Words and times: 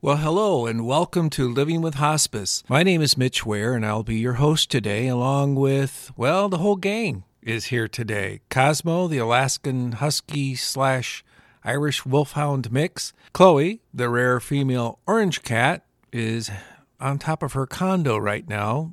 Well, 0.00 0.18
hello 0.18 0.64
and 0.64 0.86
welcome 0.86 1.28
to 1.30 1.52
Living 1.52 1.82
with 1.82 1.94
Hospice. 1.94 2.62
My 2.68 2.84
name 2.84 3.02
is 3.02 3.18
Mitch 3.18 3.44
Ware 3.44 3.74
and 3.74 3.84
I'll 3.84 4.04
be 4.04 4.14
your 4.14 4.34
host 4.34 4.70
today, 4.70 5.08
along 5.08 5.56
with, 5.56 6.12
well, 6.16 6.48
the 6.48 6.58
whole 6.58 6.76
gang 6.76 7.24
is 7.42 7.64
here 7.64 7.88
today. 7.88 8.40
Cosmo, 8.48 9.08
the 9.08 9.18
Alaskan 9.18 9.90
Husky 9.94 10.54
slash 10.54 11.24
Irish 11.64 12.06
Wolfhound 12.06 12.70
mix. 12.70 13.12
Chloe, 13.32 13.80
the 13.92 14.08
rare 14.08 14.38
female 14.38 15.00
orange 15.04 15.42
cat, 15.42 15.84
is 16.12 16.48
on 17.00 17.18
top 17.18 17.42
of 17.42 17.54
her 17.54 17.66
condo 17.66 18.16
right 18.16 18.48
now, 18.48 18.92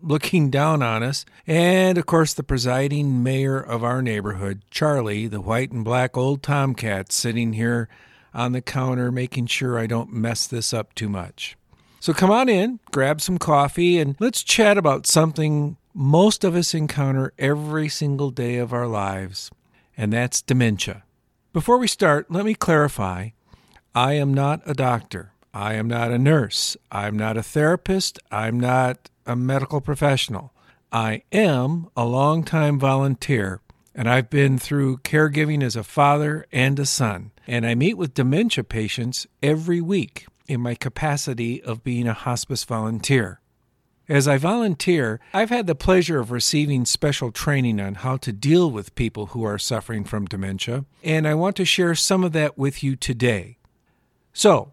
looking 0.00 0.48
down 0.48 0.82
on 0.82 1.02
us. 1.02 1.26
And 1.46 1.98
of 1.98 2.06
course, 2.06 2.32
the 2.32 2.42
presiding 2.42 3.22
mayor 3.22 3.60
of 3.60 3.84
our 3.84 4.00
neighborhood, 4.00 4.62
Charlie, 4.70 5.26
the 5.26 5.42
white 5.42 5.72
and 5.72 5.84
black 5.84 6.16
old 6.16 6.42
tomcat, 6.42 7.12
sitting 7.12 7.52
here 7.52 7.86
on 8.34 8.52
the 8.52 8.60
counter, 8.60 9.10
making 9.10 9.46
sure 9.46 9.78
I 9.78 9.86
don't 9.86 10.12
mess 10.12 10.46
this 10.46 10.72
up 10.72 10.94
too 10.94 11.08
much. 11.08 11.56
So 12.00 12.12
come 12.12 12.30
on 12.30 12.48
in, 12.48 12.78
grab 12.92 13.20
some 13.20 13.38
coffee, 13.38 13.98
and 13.98 14.16
let's 14.20 14.42
chat 14.42 14.78
about 14.78 15.06
something 15.06 15.76
most 15.94 16.44
of 16.44 16.54
us 16.54 16.74
encounter 16.74 17.32
every 17.38 17.88
single 17.88 18.30
day 18.30 18.56
of 18.56 18.72
our 18.72 18.86
lives, 18.86 19.50
and 19.96 20.12
that's 20.12 20.40
dementia. 20.40 21.02
Before 21.52 21.78
we 21.78 21.88
start, 21.88 22.30
let 22.30 22.44
me 22.44 22.54
clarify 22.54 23.30
I 23.94 24.12
am 24.12 24.32
not 24.32 24.60
a 24.64 24.74
doctor. 24.74 25.32
I 25.52 25.74
am 25.74 25.88
not 25.88 26.12
a 26.12 26.18
nurse. 26.18 26.76
I'm 26.92 27.16
not 27.16 27.36
a 27.36 27.42
therapist. 27.42 28.20
I'm 28.30 28.60
not 28.60 29.10
a 29.26 29.34
medical 29.34 29.80
professional. 29.80 30.52
I 30.92 31.22
am 31.32 31.88
a 31.96 32.04
longtime 32.04 32.78
volunteer, 32.78 33.60
and 33.98 34.08
I've 34.08 34.30
been 34.30 34.58
through 34.58 34.98
caregiving 34.98 35.60
as 35.60 35.74
a 35.74 35.82
father 35.82 36.46
and 36.52 36.78
a 36.78 36.86
son 36.86 37.32
and 37.48 37.66
I 37.66 37.74
meet 37.74 37.94
with 37.94 38.14
dementia 38.14 38.62
patients 38.62 39.26
every 39.42 39.80
week 39.80 40.26
in 40.46 40.60
my 40.60 40.74
capacity 40.74 41.60
of 41.62 41.82
being 41.82 42.06
a 42.06 42.12
hospice 42.12 42.62
volunteer. 42.62 43.40
As 44.08 44.28
I 44.28 44.38
volunteer, 44.38 45.18
I've 45.34 45.50
had 45.50 45.66
the 45.66 45.74
pleasure 45.74 46.20
of 46.20 46.30
receiving 46.30 46.84
special 46.84 47.32
training 47.32 47.80
on 47.80 47.96
how 47.96 48.18
to 48.18 48.32
deal 48.32 48.70
with 48.70 48.94
people 48.94 49.26
who 49.26 49.44
are 49.44 49.58
suffering 49.58 50.04
from 50.04 50.26
dementia, 50.26 50.84
and 51.02 51.26
I 51.26 51.34
want 51.34 51.56
to 51.56 51.64
share 51.64 51.94
some 51.94 52.22
of 52.22 52.32
that 52.32 52.56
with 52.56 52.82
you 52.82 52.96
today. 52.96 53.58
So, 54.32 54.72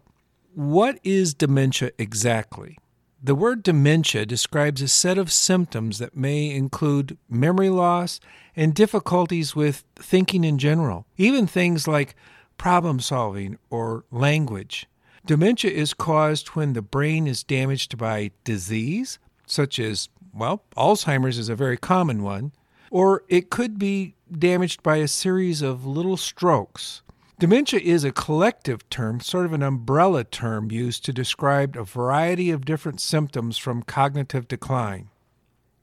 what 0.54 0.98
is 1.02 1.34
dementia 1.34 1.90
exactly? 1.98 2.78
The 3.22 3.34
word 3.34 3.62
dementia 3.62 4.26
describes 4.26 4.82
a 4.82 4.88
set 4.88 5.16
of 5.16 5.32
symptoms 5.32 5.98
that 5.98 6.16
may 6.16 6.50
include 6.50 7.16
memory 7.28 7.70
loss 7.70 8.20
and 8.54 8.74
difficulties 8.74 9.56
with 9.56 9.84
thinking 9.96 10.44
in 10.44 10.58
general, 10.58 11.06
even 11.16 11.46
things 11.46 11.88
like 11.88 12.14
problem 12.58 13.00
solving, 13.00 13.58
or 13.70 14.04
language. 14.10 14.86
Dementia 15.24 15.70
is 15.70 15.94
caused 15.94 16.48
when 16.48 16.74
the 16.74 16.82
brain 16.82 17.26
is 17.26 17.42
damaged 17.42 17.98
by 17.98 18.30
disease, 18.44 19.18
such 19.46 19.78
as, 19.78 20.08
well, 20.32 20.62
Alzheimer's 20.76 21.38
is 21.38 21.48
a 21.48 21.56
very 21.56 21.76
common 21.76 22.22
one, 22.22 22.52
or 22.90 23.24
it 23.28 23.50
could 23.50 23.78
be 23.78 24.14
damaged 24.30 24.82
by 24.82 24.96
a 24.96 25.08
series 25.08 25.62
of 25.62 25.86
little 25.86 26.16
strokes. 26.16 27.02
Dementia 27.38 27.80
is 27.80 28.02
a 28.02 28.12
collective 28.12 28.88
term, 28.88 29.20
sort 29.20 29.44
of 29.44 29.52
an 29.52 29.62
umbrella 29.62 30.24
term 30.24 30.70
used 30.70 31.04
to 31.04 31.12
describe 31.12 31.76
a 31.76 31.84
variety 31.84 32.50
of 32.50 32.64
different 32.64 32.98
symptoms 32.98 33.58
from 33.58 33.82
cognitive 33.82 34.48
decline. 34.48 35.10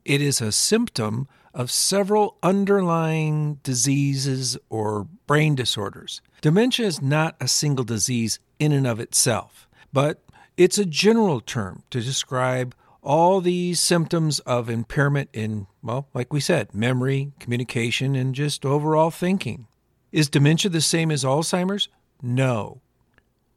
It 0.03 0.19
is 0.19 0.41
a 0.41 0.51
symptom 0.51 1.27
of 1.53 1.69
several 1.69 2.37
underlying 2.41 3.59
diseases 3.61 4.57
or 4.71 5.07
brain 5.27 5.53
disorders. 5.53 6.21
Dementia 6.41 6.87
is 6.87 7.03
not 7.03 7.35
a 7.39 7.47
single 7.47 7.85
disease 7.85 8.39
in 8.57 8.71
and 8.71 8.87
of 8.87 8.99
itself, 8.99 9.69
but 9.93 10.23
it's 10.57 10.79
a 10.79 10.85
general 10.85 11.39
term 11.39 11.83
to 11.91 12.01
describe 12.01 12.73
all 13.03 13.41
these 13.41 13.79
symptoms 13.79 14.39
of 14.39 14.71
impairment 14.71 15.29
in, 15.33 15.67
well, 15.83 16.07
like 16.15 16.33
we 16.33 16.39
said, 16.39 16.73
memory, 16.73 17.31
communication, 17.39 18.15
and 18.15 18.33
just 18.33 18.65
overall 18.65 19.11
thinking. 19.11 19.67
Is 20.13 20.29
dementia 20.29 20.69
the 20.69 20.79
same 20.79 21.09
as 21.09 21.23
Alzheimer's? 21.23 21.89
No. 22.21 22.81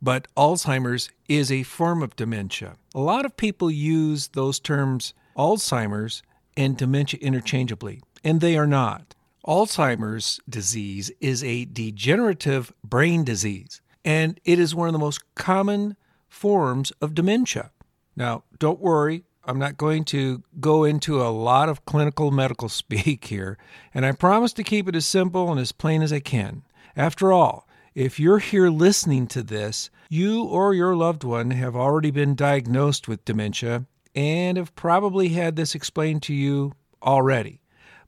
But 0.01 0.27
Alzheimer's 0.39 1.11
is 1.29 1.53
a 1.53 1.65
form 1.65 2.03
of 2.03 2.17
dementia. 2.17 2.77
A 2.95 3.01
lot 3.01 3.27
of 3.27 3.37
people 3.37 3.71
use 3.71 4.29
those 4.29 4.59
terms 4.59 5.13
Alzheimer's 5.37 6.23
and 6.57 6.75
dementia 6.75 7.21
interchangeably, 7.21 8.01
and 8.25 8.41
they 8.41 8.57
are 8.57 8.67
not. 8.67 9.15
Alzheimer's 9.47 10.41
disease 10.49 11.13
is 11.21 11.45
a 11.45 11.67
degenerative 11.67 12.73
brain 12.83 13.23
disease, 13.23 13.83
and 14.03 14.41
it 14.47 14.59
is 14.59 14.75
one 14.75 14.89
of 14.89 14.95
the 14.95 14.99
most 14.99 15.35
common 15.35 15.95
forms 16.27 16.91
of 17.03 17.15
dementia. 17.15 17.71
Now, 18.17 18.45
don't 18.59 18.81
worry, 18.81 19.25
I'm 19.47 19.59
not 19.61 19.77
going 19.77 20.05
to 20.07 20.43
go 20.59 20.83
into 20.83 21.23
a 21.23 21.31
lot 21.31 21.69
of 21.69 21.85
clinical 21.85 22.33
medical 22.33 22.69
speak 22.71 23.27
here, 23.27 23.57
and 23.95 24.05
I 24.05 24.13
promise 24.13 24.53
to 24.55 24.65
keep 24.65 24.89
it 24.89 24.97
as 24.97 25.07
simple 25.07 25.51
and 25.51 25.61
as 25.61 25.73
plain 25.73 26.03
as 26.03 26.13
I 26.13 26.21
can. 26.21 26.63
After 26.97 27.33
all, 27.33 27.69
if 27.95 28.19
you're 28.19 28.41
here 28.41 28.69
listening 28.69 29.27
to 29.29 29.43
this, 29.43 29.89
you 30.11 30.45
or 30.45 30.75
your 30.75 30.97
loved 30.97 31.25
one 31.25 31.53
have 31.53 31.77
already 31.77 32.11
been 32.11 32.35
diagnosed 32.35 33.09
with 33.09 33.25
dementia 33.25 33.87
and 34.15 34.59
have 34.59 34.75
probably 34.75 35.29
had 35.29 35.57
this 35.57 35.75
explained 35.75 36.23
to 36.25 36.35
you 36.35 36.73
already. 37.03 37.61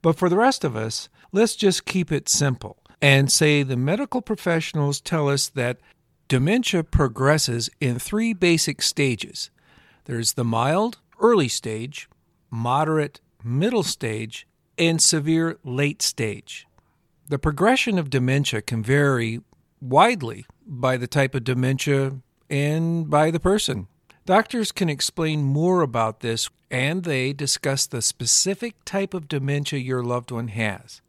But 0.03 0.17
for 0.17 0.29
the 0.29 0.37
rest 0.37 0.65
of 0.65 0.77
us, 0.77 1.09
let's 1.33 1.57
just 1.57 1.87
keep 1.87 2.11
it 2.11 2.29
simple 2.29 2.79
and 3.01 3.31
say 3.31 3.63
the 3.63 3.77
medical 3.77 4.21
professionals 4.21 5.01
tell 5.01 5.29
us 5.29 5.49
that 5.51 5.79
dementia 6.27 6.83
progresses 6.85 7.71
in 7.81 7.99
three 7.99 8.33
basic 8.33 8.83
stages 8.83 9.51
there's 10.09 10.33
the 10.33 10.45
mild, 10.45 10.99
early 11.21 11.49
stage, 11.49 12.09
moderate, 12.51 13.21
middle 13.43 13.83
stage, 13.83 14.47
and 14.77 15.03
severe 15.03 15.59
late 15.65 16.03
stage. 16.03 16.67
The 17.29 17.39
progression 17.39 17.99
of 17.99 18.11
dementia 18.11 18.63
can 18.63 18.83
vary 18.83 19.41
widely 19.81 20.47
by 20.67 20.97
the 20.97 21.07
type 21.07 21.35
of 21.35 21.45
dementia 21.45 22.19
and 22.49 23.11
by 23.11 23.31
the 23.31 23.41
person. 23.41 23.89
Doctors 24.25 24.73
can 24.73 24.89
explain 24.89 25.43
more 25.43 25.83
about 25.83 26.21
this 26.21 26.51
and 26.71 27.05
they 27.05 27.33
discuss 27.33 27.87
the 27.87 28.03
specific 28.03 28.75
type 28.85 29.15
of 29.15 29.29
dementia 29.29 29.79
your 29.79 30.03
loved 30.03 30.31
one 30.31 30.49
has. 30.49 31.01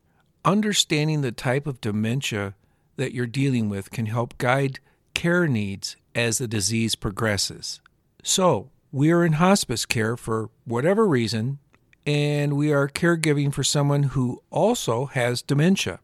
Understanding 0.45 1.21
the 1.21 1.31
type 1.31 1.67
of 1.67 1.81
dementia 1.81 2.55
that 2.95 3.13
you're 3.13 3.25
dealing 3.25 3.69
with 3.69 3.91
can 3.91 4.05
help 4.05 4.37
guide 4.37 4.79
care 5.13 5.47
needs 5.47 5.97
as 6.15 6.37
the 6.37 6.47
disease 6.47 6.95
progresses. 6.95 7.81
So, 8.23 8.69
we 8.91 9.11
are 9.11 9.23
in 9.23 9.33
hospice 9.33 9.85
care 9.85 10.17
for 10.17 10.49
whatever 10.65 11.07
reason, 11.07 11.59
and 12.05 12.53
we 12.53 12.71
are 12.71 12.87
caregiving 12.87 13.53
for 13.53 13.63
someone 13.63 14.03
who 14.03 14.41
also 14.49 15.05
has 15.05 15.41
dementia. 15.41 15.99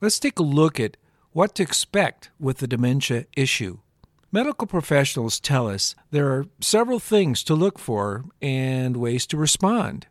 Let's 0.00 0.20
take 0.20 0.38
a 0.38 0.44
look 0.44 0.78
at 0.78 0.96
what 1.32 1.54
to 1.56 1.62
expect 1.62 2.30
with 2.38 2.58
the 2.58 2.66
dementia 2.66 3.26
issue. 3.36 3.78
Medical 4.30 4.66
professionals 4.66 5.40
tell 5.40 5.68
us 5.68 5.94
there 6.10 6.28
are 6.28 6.46
several 6.60 6.98
things 6.98 7.44
to 7.44 7.54
look 7.54 7.78
for 7.78 8.24
and 8.40 8.96
ways 8.96 9.26
to 9.26 9.36
respond. 9.36 10.06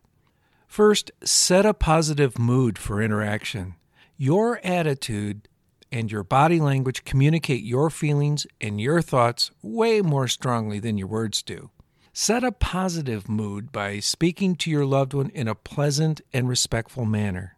First, 0.66 1.10
set 1.24 1.66
a 1.66 1.74
positive 1.74 2.38
mood 2.38 2.78
for 2.78 3.02
interaction. 3.02 3.74
Your 4.16 4.60
attitude 4.64 5.48
and 5.92 6.10
your 6.10 6.24
body 6.24 6.58
language 6.58 7.04
communicate 7.04 7.62
your 7.62 7.90
feelings 7.90 8.46
and 8.60 8.80
your 8.80 9.00
thoughts 9.00 9.52
way 9.62 10.00
more 10.00 10.26
strongly 10.26 10.80
than 10.80 10.98
your 10.98 11.06
words 11.06 11.42
do. 11.42 11.70
Set 12.12 12.42
a 12.42 12.50
positive 12.50 13.28
mood 13.28 13.70
by 13.70 14.00
speaking 14.00 14.56
to 14.56 14.70
your 14.70 14.84
loved 14.84 15.14
one 15.14 15.30
in 15.30 15.46
a 15.46 15.54
pleasant 15.54 16.20
and 16.32 16.48
respectful 16.48 17.04
manner. 17.04 17.56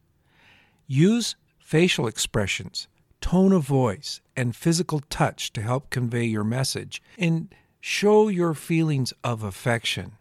Use 0.86 1.36
facial 1.58 2.06
expressions 2.06 2.88
tone 3.24 3.54
of 3.54 3.62
voice, 3.62 4.20
and 4.36 4.54
physical 4.54 5.00
touch 5.08 5.50
to 5.50 5.62
help 5.62 5.88
convey 5.88 6.24
your 6.24 6.44
message 6.44 7.00
and 7.18 7.54
show 7.80 8.28
your 8.28 8.52
feelings 8.52 9.14
of 9.24 9.42
affection. 9.42 10.12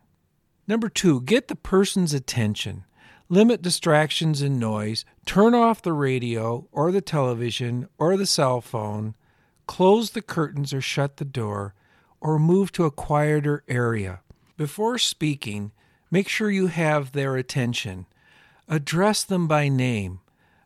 Number 0.69 0.87
two, 0.87 1.19
get 1.19 1.49
the 1.49 1.55
person's 1.57 2.13
attention. 2.13 2.85
Limit 3.33 3.63
distractions 3.63 4.43
and 4.43 4.59
noise. 4.59 5.05
Turn 5.25 5.55
off 5.55 5.81
the 5.81 5.91
radio 5.91 6.67
or 6.71 6.91
the 6.91 7.01
television 7.01 7.89
or 7.97 8.15
the 8.15 8.27
cell 8.27 8.61
phone. 8.61 9.15
Close 9.65 10.11
the 10.11 10.21
curtains 10.21 10.71
or 10.71 10.81
shut 10.81 11.17
the 11.17 11.25
door, 11.25 11.73
or 12.21 12.37
move 12.37 12.71
to 12.73 12.83
a 12.83 12.91
quieter 12.91 13.63
area. 13.67 14.19
Before 14.55 14.99
speaking, 14.99 15.71
make 16.11 16.29
sure 16.29 16.51
you 16.51 16.67
have 16.67 17.11
their 17.11 17.35
attention. 17.35 18.05
Address 18.67 19.23
them 19.23 19.47
by 19.47 19.67
name. 19.67 20.19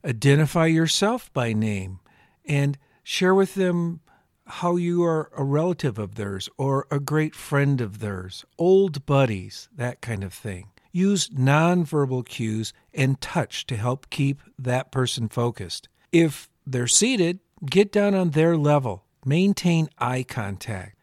Identify 0.03 0.65
yourself 0.65 1.31
by 1.31 1.53
name 1.53 2.01
and 2.43 2.77
share 3.01 3.33
with 3.33 3.55
them 3.55 4.01
how 4.45 4.75
you 4.75 5.05
are 5.05 5.31
a 5.37 5.43
relative 5.45 5.97
of 5.97 6.15
theirs 6.15 6.49
or 6.57 6.85
a 6.91 6.99
great 6.99 7.33
friend 7.33 7.79
of 7.79 7.99
theirs, 7.99 8.43
old 8.57 9.05
buddies, 9.05 9.69
that 9.73 10.01
kind 10.01 10.21
of 10.21 10.33
thing. 10.33 10.67
Use 10.91 11.29
nonverbal 11.29 12.25
cues 12.25 12.73
and 12.93 13.19
touch 13.21 13.65
to 13.67 13.75
help 13.75 14.09
keep 14.09 14.41
that 14.57 14.91
person 14.91 15.29
focused. 15.29 15.87
If 16.11 16.49
they're 16.65 16.87
seated, 16.87 17.39
get 17.65 17.91
down 17.91 18.13
on 18.15 18.31
their 18.31 18.57
level. 18.57 19.05
Maintain 19.25 19.89
eye 19.97 20.23
contact. 20.23 20.97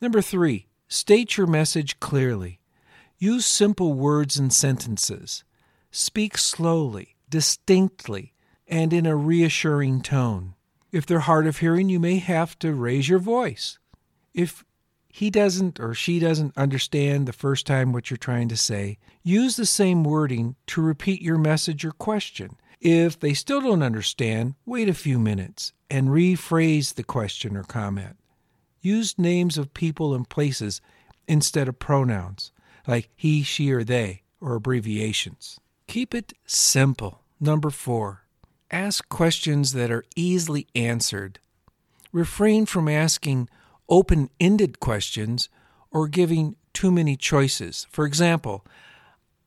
Number 0.00 0.22
three, 0.22 0.66
state 0.88 1.36
your 1.36 1.46
message 1.46 2.00
clearly. 2.00 2.60
Use 3.18 3.46
simple 3.46 3.94
words 3.94 4.38
and 4.38 4.52
sentences. 4.52 5.44
Speak 5.90 6.38
slowly, 6.38 7.16
distinctly, 7.28 8.34
and 8.66 8.92
in 8.92 9.06
a 9.06 9.16
reassuring 9.16 10.02
tone. 10.02 10.54
If 10.92 11.06
they're 11.06 11.20
hard 11.20 11.46
of 11.46 11.58
hearing, 11.58 11.88
you 11.88 12.00
may 12.00 12.18
have 12.18 12.58
to 12.60 12.72
raise 12.72 13.08
your 13.08 13.18
voice. 13.18 13.78
If 14.32 14.64
he 15.18 15.30
doesn't 15.30 15.80
or 15.80 15.94
she 15.94 16.20
doesn't 16.20 16.56
understand 16.56 17.26
the 17.26 17.32
first 17.32 17.66
time 17.66 17.92
what 17.92 18.08
you're 18.08 18.16
trying 18.16 18.46
to 18.46 18.56
say, 18.56 18.98
use 19.24 19.56
the 19.56 19.66
same 19.66 20.04
wording 20.04 20.54
to 20.68 20.80
repeat 20.80 21.20
your 21.20 21.36
message 21.36 21.84
or 21.84 21.90
question. 21.90 22.56
If 22.80 23.18
they 23.18 23.34
still 23.34 23.60
don't 23.60 23.82
understand, 23.82 24.54
wait 24.64 24.88
a 24.88 24.94
few 24.94 25.18
minutes 25.18 25.72
and 25.90 26.10
rephrase 26.10 26.94
the 26.94 27.02
question 27.02 27.56
or 27.56 27.64
comment. 27.64 28.16
Use 28.80 29.18
names 29.18 29.58
of 29.58 29.74
people 29.74 30.14
and 30.14 30.28
places 30.28 30.80
instead 31.26 31.66
of 31.66 31.80
pronouns, 31.80 32.52
like 32.86 33.08
he, 33.16 33.42
she, 33.42 33.72
or 33.72 33.82
they, 33.82 34.22
or 34.40 34.54
abbreviations. 34.54 35.58
Keep 35.88 36.14
it 36.14 36.32
simple. 36.46 37.24
Number 37.40 37.70
four, 37.70 38.22
ask 38.70 39.08
questions 39.08 39.72
that 39.72 39.90
are 39.90 40.04
easily 40.14 40.68
answered. 40.76 41.40
Refrain 42.12 42.66
from 42.66 42.86
asking 42.88 43.48
open 43.88 44.30
ended 44.38 44.80
questions 44.80 45.48
or 45.90 46.08
giving 46.08 46.56
too 46.72 46.90
many 46.90 47.16
choices. 47.16 47.86
For 47.90 48.04
example, 48.04 48.64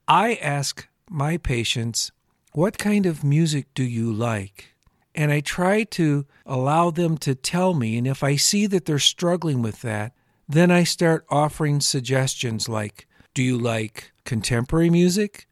I 0.08 0.36
ask 0.36 0.88
my 1.10 1.38
patients, 1.38 2.12
What 2.54 2.78
kind 2.78 3.06
of 3.06 3.24
music 3.24 3.68
do 3.74 3.84
you 3.84 4.12
like? 4.12 4.76
And 5.14 5.32
I 5.32 5.42
try 5.42 5.84
to 5.84 6.26
allow 6.46 6.90
them 6.90 7.18
to 7.20 7.36
tell 7.36 7.74
me. 7.74 7.98
And 7.98 8.08
if 8.08 8.24
I 8.24 8.36
see 8.36 8.66
that 8.68 8.86
they're 8.86 9.00
struggling 9.00 9.62
with 9.62 9.82
that, 9.82 10.14
then 10.48 10.72
I 10.72 10.84
start 10.84 11.26
offering 11.30 11.80
suggestions 11.80 12.68
like, 12.68 13.08
Do 13.34 13.44
you 13.44 13.58
like 13.58 14.12
contemporary 14.26 14.90
music? 14.90 15.48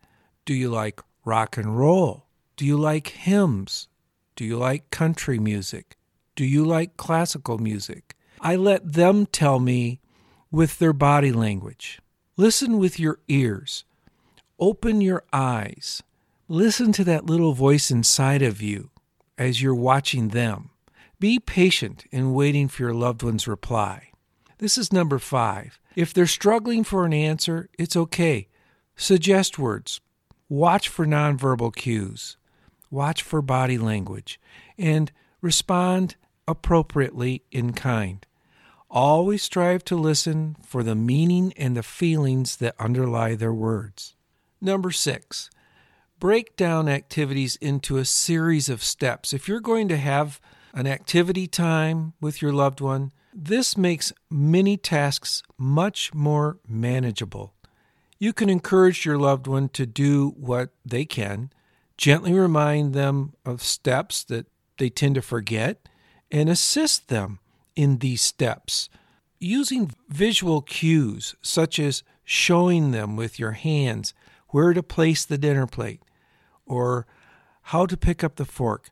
Do 0.46 0.54
you 0.54 0.70
like 0.70 1.02
rock 1.26 1.58
and 1.58 1.78
roll? 1.78 2.26
Do 2.58 2.66
you 2.66 2.78
like 2.78 3.08
hymns? 3.08 3.88
Do 4.36 4.44
you 4.44 4.58
like 4.58 4.90
country 4.90 5.40
music? 5.40 5.96
Do 6.36 6.46
you 6.46 6.66
like 6.66 6.98
classical 6.98 7.58
music? 7.58 8.16
I 8.42 8.56
let 8.56 8.94
them 8.94 9.26
tell 9.26 9.60
me 9.60 10.00
with 10.52 10.80
their 10.80 10.94
body 10.94 11.32
language. 11.32 12.00
Listen 12.38 12.78
with 12.78 13.00
your 13.00 13.20
ears. 13.28 13.84
Open 14.60 15.02
your 15.02 15.24
eyes. 15.32 16.02
Listen 16.48 16.92
to 16.94 17.04
that 17.04 17.26
little 17.26 17.54
voice 17.54 17.92
inside 17.92 18.42
of 18.42 18.62
you 18.62 18.90
as 19.38 19.62
you're 19.62 19.76
watching 19.76 20.30
them. 20.30 20.72
Be 21.20 21.40
patient 21.40 22.06
in 22.12 22.34
waiting 22.34 22.68
for 22.68 22.84
your 22.84 22.94
loved 22.94 23.24
one's 23.24 23.48
reply. 23.48 24.10
This 24.58 24.78
is 24.78 24.92
number 24.92 25.20
five. 25.20 25.80
If 25.96 26.14
they're 26.14 26.28
struggling 26.28 26.84
for 26.84 27.06
an 27.06 27.14
answer, 27.14 27.70
it's 27.78 27.96
okay. 27.96 28.48
Suggest 28.96 29.60
words. 29.60 30.02
Watch 30.50 30.90
for 30.90 31.06
nonverbal 31.06 31.76
cues 31.76 32.38
watch 32.92 33.22
for 33.22 33.42
body 33.42 33.78
language, 33.78 34.40
and 34.78 35.12
respond 35.42 36.16
appropriately 36.48 37.44
in 37.52 37.74
kind. 37.74 38.26
Always 38.90 39.44
strive 39.44 39.84
to 39.86 39.96
listen 39.96 40.56
for 40.66 40.84
the 40.84 40.96
meaning 40.96 41.54
and 41.56 41.78
the 41.78 41.84
feelings 41.84 42.58
that 42.58 42.76
underlie 42.80 43.36
their 43.36 43.54
words. 43.54 44.16
Number 44.60 44.92
six, 44.92 45.50
break 46.20 46.56
down 46.56 46.90
activities 46.90 47.56
into 47.58 47.98
a 47.98 48.06
series 48.06 48.68
of 48.68 48.84
steps. 48.84 49.34
If 49.34 49.48
you're 49.48 49.60
going 49.60 49.88
to 49.90 49.98
have 49.98 50.42
an 50.74 50.88
activity 50.88 51.48
time 51.48 52.14
with 52.20 52.42
your 52.42 52.52
loved 52.52 52.82
one, 52.82 53.12
this 53.34 53.78
makes 53.78 54.12
many 54.30 54.76
tasks 54.76 55.44
much 55.58 56.14
more 56.14 56.58
manageable. 56.68 57.54
You 58.18 58.34
can 58.34 58.50
encourage 58.50 59.06
your 59.06 59.18
loved 59.18 59.48
one 59.48 59.70
to 59.70 59.86
do 59.86 60.34
what 60.36 60.72
they 60.84 61.06
can 61.06 61.52
Gently 62.00 62.32
remind 62.32 62.94
them 62.94 63.34
of 63.44 63.62
steps 63.62 64.24
that 64.24 64.46
they 64.78 64.90
tend 64.90 65.16
to 65.16 65.22
forget 65.22 65.90
and 66.32 66.48
assist 66.48 67.10
them 67.10 67.40
in 67.80 68.00
these 68.00 68.22
steps 68.22 68.90
using 69.40 69.90
visual 70.10 70.62
cues 70.62 71.34
such 71.42 71.80
as 71.80 72.04
showing 72.26 72.92
them 72.92 73.16
with 73.16 73.40
your 73.40 73.54
hands 73.54 74.14
where 74.50 74.74
to 74.74 74.84
place 74.84 75.24
the 75.24 75.38
dinner 75.38 75.66
plate 75.66 76.02
or 76.66 77.08
how 77.62 77.86
to 77.86 77.96
pick 77.96 78.22
up 78.22 78.36
the 78.36 78.44
fork. 78.44 78.90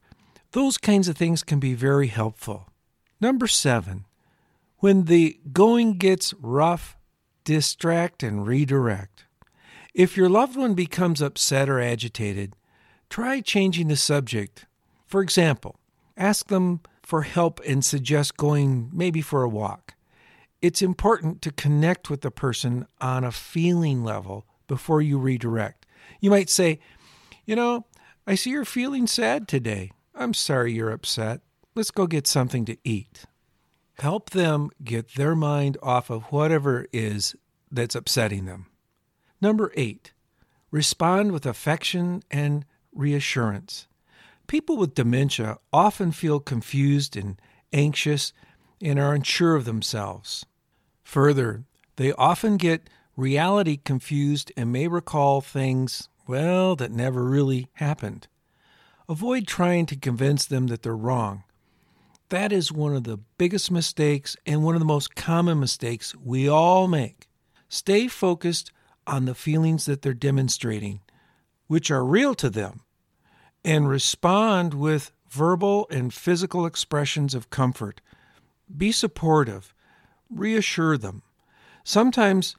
Those 0.53 0.77
kinds 0.77 1.09
of 1.09 1.17
things 1.17 1.43
can 1.43 1.59
be 1.59 1.73
very 1.73 2.07
helpful. 2.07 2.69
Number 3.19 3.45
seven, 3.45 4.05
when 4.77 5.03
the 5.03 5.37
going 5.51 5.97
gets 5.97 6.33
rough, 6.35 6.95
distract 7.43 8.23
and 8.23 8.47
redirect. 8.47 9.25
If 9.93 10.15
your 10.15 10.29
loved 10.29 10.55
one 10.55 10.75
becomes 10.75 11.21
upset 11.21 11.67
or 11.67 11.81
agitated, 11.81 12.55
try 13.09 13.41
changing 13.41 13.89
the 13.89 13.97
subject. 13.97 14.65
For 15.05 15.21
example, 15.21 15.77
ask 16.15 16.47
them 16.47 16.79
for 17.07 17.21
help 17.21 17.61
and 17.65 17.85
suggest 17.85 18.35
going 18.35 18.89
maybe 18.91 19.21
for 19.21 19.41
a 19.41 19.47
walk. 19.47 19.93
It's 20.61 20.81
important 20.81 21.41
to 21.43 21.53
connect 21.53 22.09
with 22.09 22.19
the 22.19 22.31
person 22.31 22.85
on 22.99 23.23
a 23.23 23.31
feeling 23.31 24.03
level 24.03 24.45
before 24.67 25.01
you 25.01 25.17
redirect. 25.17 25.85
You 26.19 26.29
might 26.29 26.49
say, 26.49 26.79
You 27.45 27.55
know, 27.55 27.85
I 28.27 28.35
see 28.35 28.49
you're 28.49 28.65
feeling 28.65 29.07
sad 29.07 29.47
today. 29.47 29.93
I'm 30.13 30.33
sorry 30.33 30.73
you're 30.73 30.91
upset. 30.91 31.39
Let's 31.75 31.91
go 31.91 32.07
get 32.07 32.27
something 32.27 32.65
to 32.65 32.75
eat. 32.83 33.23
Help 33.99 34.31
them 34.31 34.69
get 34.83 35.15
their 35.15 35.33
mind 35.33 35.77
off 35.81 36.09
of 36.09 36.23
whatever 36.23 36.87
is 36.91 37.37
that's 37.71 37.95
upsetting 37.95 38.43
them. 38.43 38.65
Number 39.39 39.71
eight, 39.77 40.11
respond 40.71 41.31
with 41.31 41.45
affection 41.45 42.21
and 42.29 42.65
reassurance. 42.91 43.87
People 44.47 44.77
with 44.77 44.95
dementia 44.95 45.57
often 45.73 46.13
feel 46.13 46.39
confused 46.39 47.17
and 47.17 47.39
anxious 47.73 48.31
and 48.81 48.97
are 48.97 49.13
unsure 49.13 49.55
of 49.55 49.65
themselves. 49.65 50.45
Further, 51.03 51.65
they 51.97 52.13
often 52.13 52.55
get 52.55 52.89
reality 53.17 53.75
confused 53.75 54.53
and 54.55 54.71
may 54.71 54.87
recall 54.87 55.41
things, 55.41 56.07
well, 56.27 56.77
that 56.77 56.91
never 56.91 57.25
really 57.25 57.67
happened. 57.73 58.29
Avoid 59.09 59.47
trying 59.47 59.85
to 59.87 59.97
convince 59.97 60.45
them 60.45 60.67
that 60.67 60.81
they're 60.81 60.95
wrong. 60.95 61.43
That 62.29 62.53
is 62.53 62.71
one 62.71 62.95
of 62.95 63.03
the 63.03 63.19
biggest 63.37 63.69
mistakes 63.69 64.37
and 64.45 64.63
one 64.63 64.75
of 64.75 64.79
the 64.79 64.85
most 64.85 65.15
common 65.15 65.59
mistakes 65.59 66.15
we 66.15 66.47
all 66.47 66.87
make. 66.87 67.27
Stay 67.67 68.07
focused 68.07 68.71
on 69.05 69.25
the 69.25 69.35
feelings 69.35 69.85
that 69.85 70.01
they're 70.01 70.13
demonstrating, 70.13 71.01
which 71.67 71.91
are 71.91 72.05
real 72.05 72.33
to 72.35 72.49
them 72.49 72.81
and 73.67 73.89
respond 73.89 74.73
with 74.73 75.11
verbal 75.29 75.87
and 75.91 76.13
physical 76.13 76.65
expressions 76.65 77.35
of 77.35 77.49
comfort. 77.49 77.99
Be 78.77 78.93
supportive, 78.93 79.73
reassure 80.29 80.97
them. 80.97 81.21
Sometimes 81.83 82.55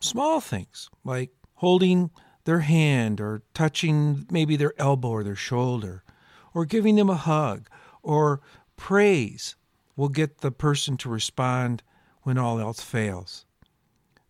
small 0.00 0.42
things 0.42 0.90
like 1.02 1.30
holding 1.54 2.10
their 2.44 2.60
hand 2.60 3.22
or 3.22 3.40
touching 3.54 4.26
maybe 4.30 4.54
their 4.54 4.74
elbow 4.76 5.08
or 5.08 5.24
their 5.24 5.34
shoulder 5.34 6.04
or 6.52 6.66
giving 6.66 6.96
them 6.96 7.08
a 7.08 7.14
hug 7.14 7.70
or 8.02 8.42
praise 8.76 9.56
will 9.96 10.10
get 10.10 10.42
the 10.42 10.52
person 10.52 10.98
to 10.98 11.08
respond 11.08 11.82
when 12.20 12.36
all 12.36 12.60
else 12.60 12.82
fails. 12.82 13.46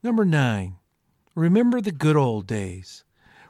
Number 0.00 0.25
nine, 0.25 0.76
remember 1.35 1.80
the 1.80 1.90
good 1.90 2.16
old 2.16 2.47
days. 2.47 3.02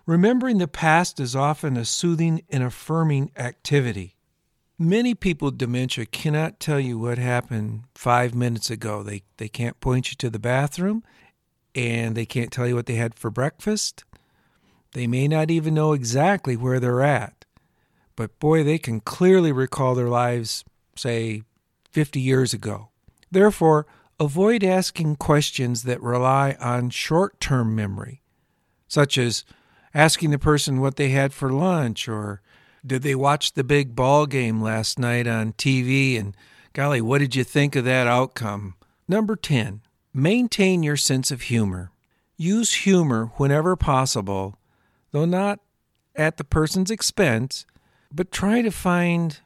Remembering 0.06 0.58
the 0.58 0.68
past 0.68 1.18
is 1.18 1.34
often 1.34 1.78
a 1.78 1.84
soothing 1.84 2.42
and 2.50 2.62
affirming 2.62 3.30
activity. 3.36 4.16
Many 4.78 5.14
people 5.14 5.46
with 5.46 5.56
dementia 5.56 6.04
cannot 6.04 6.60
tell 6.60 6.78
you 6.78 6.98
what 6.98 7.16
happened 7.16 7.84
five 7.94 8.34
minutes 8.34 8.68
ago. 8.68 9.02
They, 9.02 9.22
they 9.38 9.48
can't 9.48 9.80
point 9.80 10.10
you 10.10 10.16
to 10.16 10.28
the 10.28 10.38
bathroom 10.38 11.04
and 11.74 12.14
they 12.14 12.26
can't 12.26 12.52
tell 12.52 12.66
you 12.66 12.74
what 12.74 12.84
they 12.84 12.96
had 12.96 13.14
for 13.14 13.30
breakfast. 13.30 14.04
They 14.92 15.06
may 15.06 15.26
not 15.26 15.50
even 15.50 15.72
know 15.72 15.94
exactly 15.94 16.56
where 16.56 16.80
they're 16.80 17.02
at. 17.02 17.46
But 18.14 18.38
boy, 18.38 18.62
they 18.62 18.78
can 18.78 19.00
clearly 19.00 19.52
recall 19.52 19.94
their 19.94 20.10
lives, 20.10 20.64
say, 20.96 21.42
50 21.90 22.20
years 22.20 22.52
ago. 22.52 22.90
Therefore, 23.30 23.86
avoid 24.20 24.62
asking 24.62 25.16
questions 25.16 25.84
that 25.84 26.02
rely 26.02 26.56
on 26.60 26.90
short 26.90 27.40
term 27.40 27.74
memory, 27.74 28.22
such 28.86 29.16
as, 29.16 29.44
asking 29.94 30.30
the 30.30 30.38
person 30.38 30.80
what 30.80 30.96
they 30.96 31.10
had 31.10 31.32
for 31.32 31.50
lunch 31.50 32.08
or 32.08 32.42
did 32.84 33.02
they 33.02 33.14
watch 33.14 33.52
the 33.52 33.64
big 33.64 33.94
ball 33.94 34.26
game 34.26 34.60
last 34.60 34.98
night 34.98 35.26
on 35.26 35.52
TV 35.54 36.18
and 36.18 36.36
golly, 36.72 37.00
what 37.00 37.18
did 37.18 37.34
you 37.34 37.44
think 37.44 37.76
of 37.76 37.84
that 37.84 38.06
outcome? 38.06 38.74
Number 39.08 39.36
10, 39.36 39.80
maintain 40.12 40.82
your 40.82 40.96
sense 40.96 41.30
of 41.30 41.42
humor. 41.42 41.90
Use 42.36 42.74
humor 42.74 43.30
whenever 43.36 43.76
possible, 43.76 44.58
though 45.12 45.24
not 45.24 45.60
at 46.16 46.36
the 46.36 46.44
person's 46.44 46.90
expense, 46.90 47.64
but 48.12 48.32
try 48.32 48.60
to 48.60 48.70
find 48.70 49.38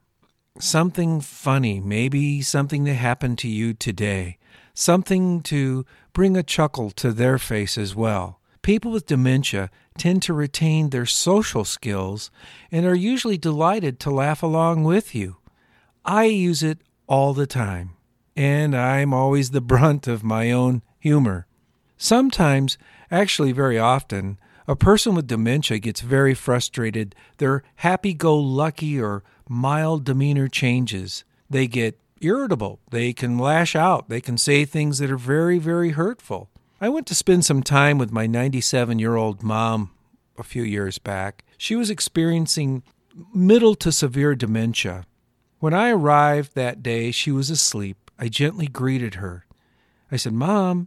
something 0.58 1.20
funny, 1.20 1.80
maybe 1.80 2.42
something 2.42 2.84
that 2.84 2.94
happened 2.94 3.38
to 3.38 3.48
you 3.48 3.74
today, 3.74 4.38
something 4.74 5.42
to 5.42 5.84
bring 6.12 6.36
a 6.36 6.42
chuckle 6.42 6.90
to 6.90 7.12
their 7.12 7.38
face 7.38 7.78
as 7.78 7.94
well. 7.94 8.37
People 8.68 8.90
with 8.90 9.06
dementia 9.06 9.70
tend 9.96 10.20
to 10.24 10.34
retain 10.34 10.90
their 10.90 11.06
social 11.06 11.64
skills 11.64 12.30
and 12.70 12.84
are 12.84 12.94
usually 12.94 13.38
delighted 13.38 13.98
to 14.00 14.10
laugh 14.10 14.42
along 14.42 14.84
with 14.84 15.14
you. 15.14 15.38
I 16.04 16.24
use 16.24 16.62
it 16.62 16.80
all 17.06 17.32
the 17.32 17.46
time, 17.46 17.94
and 18.36 18.76
I'm 18.76 19.14
always 19.14 19.52
the 19.52 19.62
brunt 19.62 20.06
of 20.06 20.22
my 20.22 20.50
own 20.50 20.82
humor. 20.98 21.46
Sometimes, 21.96 22.76
actually 23.10 23.52
very 23.52 23.78
often, 23.78 24.38
a 24.66 24.76
person 24.76 25.14
with 25.14 25.28
dementia 25.28 25.78
gets 25.78 26.02
very 26.02 26.34
frustrated. 26.34 27.14
Their 27.38 27.62
happy 27.76 28.12
go 28.12 28.36
lucky 28.36 29.00
or 29.00 29.24
mild 29.48 30.04
demeanor 30.04 30.46
changes. 30.46 31.24
They 31.48 31.68
get 31.68 31.98
irritable. 32.20 32.80
They 32.90 33.14
can 33.14 33.38
lash 33.38 33.74
out. 33.74 34.10
They 34.10 34.20
can 34.20 34.36
say 34.36 34.66
things 34.66 34.98
that 34.98 35.10
are 35.10 35.16
very, 35.16 35.58
very 35.58 35.92
hurtful. 35.92 36.50
I 36.80 36.88
went 36.88 37.08
to 37.08 37.14
spend 37.14 37.44
some 37.44 37.64
time 37.64 37.98
with 37.98 38.12
my 38.12 38.28
97 38.28 39.00
year 39.00 39.16
old 39.16 39.42
mom 39.42 39.90
a 40.38 40.44
few 40.44 40.62
years 40.62 40.98
back. 40.98 41.44
She 41.56 41.74
was 41.74 41.90
experiencing 41.90 42.84
middle 43.34 43.74
to 43.74 43.90
severe 43.90 44.36
dementia. 44.36 45.04
When 45.58 45.74
I 45.74 45.90
arrived 45.90 46.54
that 46.54 46.82
day, 46.82 47.10
she 47.10 47.32
was 47.32 47.50
asleep. 47.50 48.12
I 48.16 48.28
gently 48.28 48.68
greeted 48.68 49.16
her. 49.16 49.44
I 50.12 50.16
said, 50.16 50.32
Mom, 50.32 50.86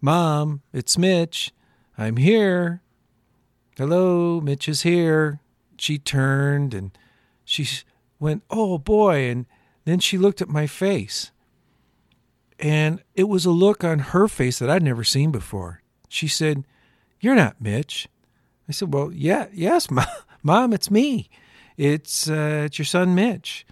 Mom, 0.00 0.62
it's 0.72 0.96
Mitch. 0.96 1.52
I'm 1.98 2.16
here. 2.16 2.80
Hello, 3.76 4.40
Mitch 4.40 4.66
is 4.66 4.82
here. 4.82 5.40
She 5.78 5.98
turned 5.98 6.72
and 6.72 6.96
she 7.44 7.68
went, 8.18 8.44
Oh 8.48 8.78
boy. 8.78 9.28
And 9.28 9.46
then 9.84 9.98
she 9.98 10.16
looked 10.16 10.40
at 10.40 10.48
my 10.48 10.66
face. 10.66 11.32
And 12.58 13.02
it 13.14 13.28
was 13.28 13.44
a 13.44 13.50
look 13.50 13.84
on 13.84 13.98
her 14.00 14.26
face 14.28 14.58
that 14.58 14.70
I'd 14.70 14.82
never 14.82 15.04
seen 15.04 15.30
before. 15.30 15.82
She 16.08 16.26
said, 16.26 16.64
You're 17.20 17.34
not 17.34 17.60
Mitch. 17.60 18.08
I 18.68 18.72
said, 18.72 18.92
Well, 18.92 19.12
yeah, 19.12 19.46
yes, 19.52 19.88
Mom, 20.42 20.72
it's 20.72 20.90
me. 20.90 21.30
It's, 21.76 22.28
uh, 22.28 22.62
it's 22.66 22.78
your 22.78 22.86
son, 22.86 23.14
Mitch. 23.14 23.64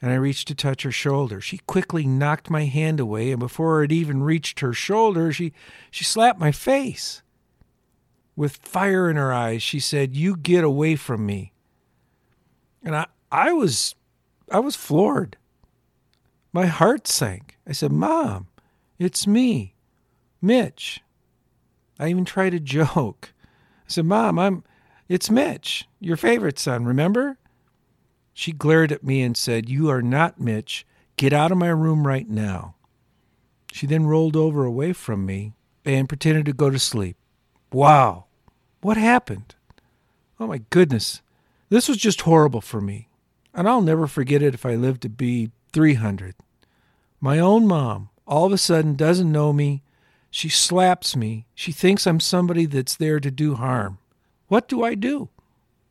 And 0.00 0.12
I 0.12 0.16
reached 0.16 0.46
to 0.48 0.54
touch 0.54 0.82
her 0.82 0.92
shoulder. 0.92 1.40
She 1.40 1.58
quickly 1.58 2.06
knocked 2.06 2.50
my 2.50 2.66
hand 2.66 3.00
away, 3.00 3.32
and 3.32 3.40
before 3.40 3.82
it 3.82 3.90
even 3.90 4.22
reached 4.22 4.60
her 4.60 4.72
shoulder, 4.72 5.32
she, 5.32 5.52
she 5.90 6.04
slapped 6.04 6.38
my 6.38 6.52
face. 6.52 7.22
With 8.36 8.56
fire 8.58 9.10
in 9.10 9.16
her 9.16 9.32
eyes, 9.32 9.62
she 9.62 9.80
said, 9.80 10.14
You 10.14 10.36
get 10.36 10.62
away 10.62 10.94
from 10.94 11.26
me. 11.26 11.52
And 12.84 12.94
I, 12.94 13.06
I 13.32 13.52
was 13.52 13.96
I 14.50 14.60
was 14.60 14.76
floored. 14.76 15.36
My 16.52 16.66
heart 16.66 17.06
sank. 17.06 17.57
I 17.68 17.72
said, 17.72 17.92
Mom, 17.92 18.48
it's 18.98 19.26
me, 19.26 19.74
Mitch. 20.40 21.02
I 21.98 22.08
even 22.08 22.24
tried 22.24 22.54
a 22.54 22.60
joke. 22.60 23.34
I 23.44 23.88
said, 23.88 24.06
Mom, 24.06 24.38
I'm 24.38 24.64
it's 25.08 25.30
Mitch, 25.30 25.88
your 26.00 26.16
favorite 26.18 26.58
son, 26.58 26.84
remember? 26.84 27.38
She 28.34 28.52
glared 28.52 28.92
at 28.92 29.02
me 29.02 29.22
and 29.22 29.36
said, 29.36 29.68
You 29.68 29.88
are 29.88 30.02
not 30.02 30.38
Mitch. 30.38 30.86
Get 31.16 31.32
out 31.32 31.50
of 31.50 31.58
my 31.58 31.68
room 31.68 32.06
right 32.06 32.28
now. 32.28 32.74
She 33.72 33.86
then 33.86 34.06
rolled 34.06 34.36
over 34.36 34.64
away 34.64 34.92
from 34.92 35.26
me 35.26 35.54
and 35.84 36.08
pretended 36.08 36.44
to 36.46 36.52
go 36.52 36.70
to 36.70 36.78
sleep. 36.78 37.16
Wow. 37.72 38.26
What 38.82 38.96
happened? 38.96 39.54
Oh 40.38 40.46
my 40.46 40.60
goodness. 40.70 41.22
This 41.70 41.88
was 41.88 41.96
just 41.96 42.20
horrible 42.20 42.60
for 42.60 42.80
me. 42.80 43.08
And 43.54 43.68
I'll 43.68 43.82
never 43.82 44.06
forget 44.06 44.42
it 44.42 44.54
if 44.54 44.64
I 44.64 44.74
live 44.74 45.00
to 45.00 45.08
be 45.08 45.50
300. 45.72 46.34
My 47.20 47.38
own 47.38 47.66
mom 47.66 48.10
all 48.26 48.44
of 48.44 48.52
a 48.52 48.58
sudden 48.58 48.94
doesn't 48.94 49.32
know 49.32 49.52
me. 49.52 49.82
She 50.30 50.48
slaps 50.48 51.16
me. 51.16 51.46
She 51.54 51.72
thinks 51.72 52.06
I'm 52.06 52.20
somebody 52.20 52.66
that's 52.66 52.94
there 52.94 53.18
to 53.20 53.30
do 53.30 53.54
harm. 53.54 53.98
What 54.48 54.68
do 54.68 54.84
I 54.84 54.94
do? 54.94 55.30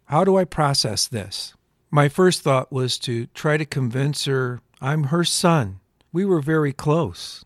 How 0.06 0.24
do 0.24 0.38
I 0.38 0.46
process 0.46 1.08
this? 1.08 1.54
My 1.90 2.08
first 2.08 2.42
thought 2.42 2.72
was 2.72 2.98
to 3.00 3.26
try 3.28 3.58
to 3.58 3.66
convince 3.66 4.26
her 4.26 4.62
I'm 4.80 5.06
her 5.06 5.24
son. 5.24 5.80
We 6.14 6.24
were 6.24 6.42
very 6.42 6.72
close. 6.72 7.44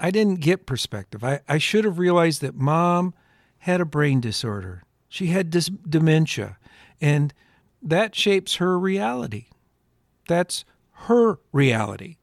I 0.00 0.10
didn't 0.10 0.40
get 0.40 0.66
perspective. 0.66 1.22
I, 1.22 1.40
I 1.48 1.58
should 1.58 1.84
have 1.84 1.98
realized 1.98 2.40
that 2.40 2.54
mom 2.54 3.14
had 3.58 3.80
a 3.80 3.86
brain 3.86 4.20
disorder. 4.20 4.82
She 5.08 5.28
had 5.28 5.50
dis- 5.50 5.70
dementia, 5.88 6.58
and 7.00 7.32
that 7.82 8.14
shapes 8.14 8.56
her 8.56 8.78
reality. 8.78 9.46
That's 10.28 10.64
her 10.92 11.38
reality. 11.52 12.16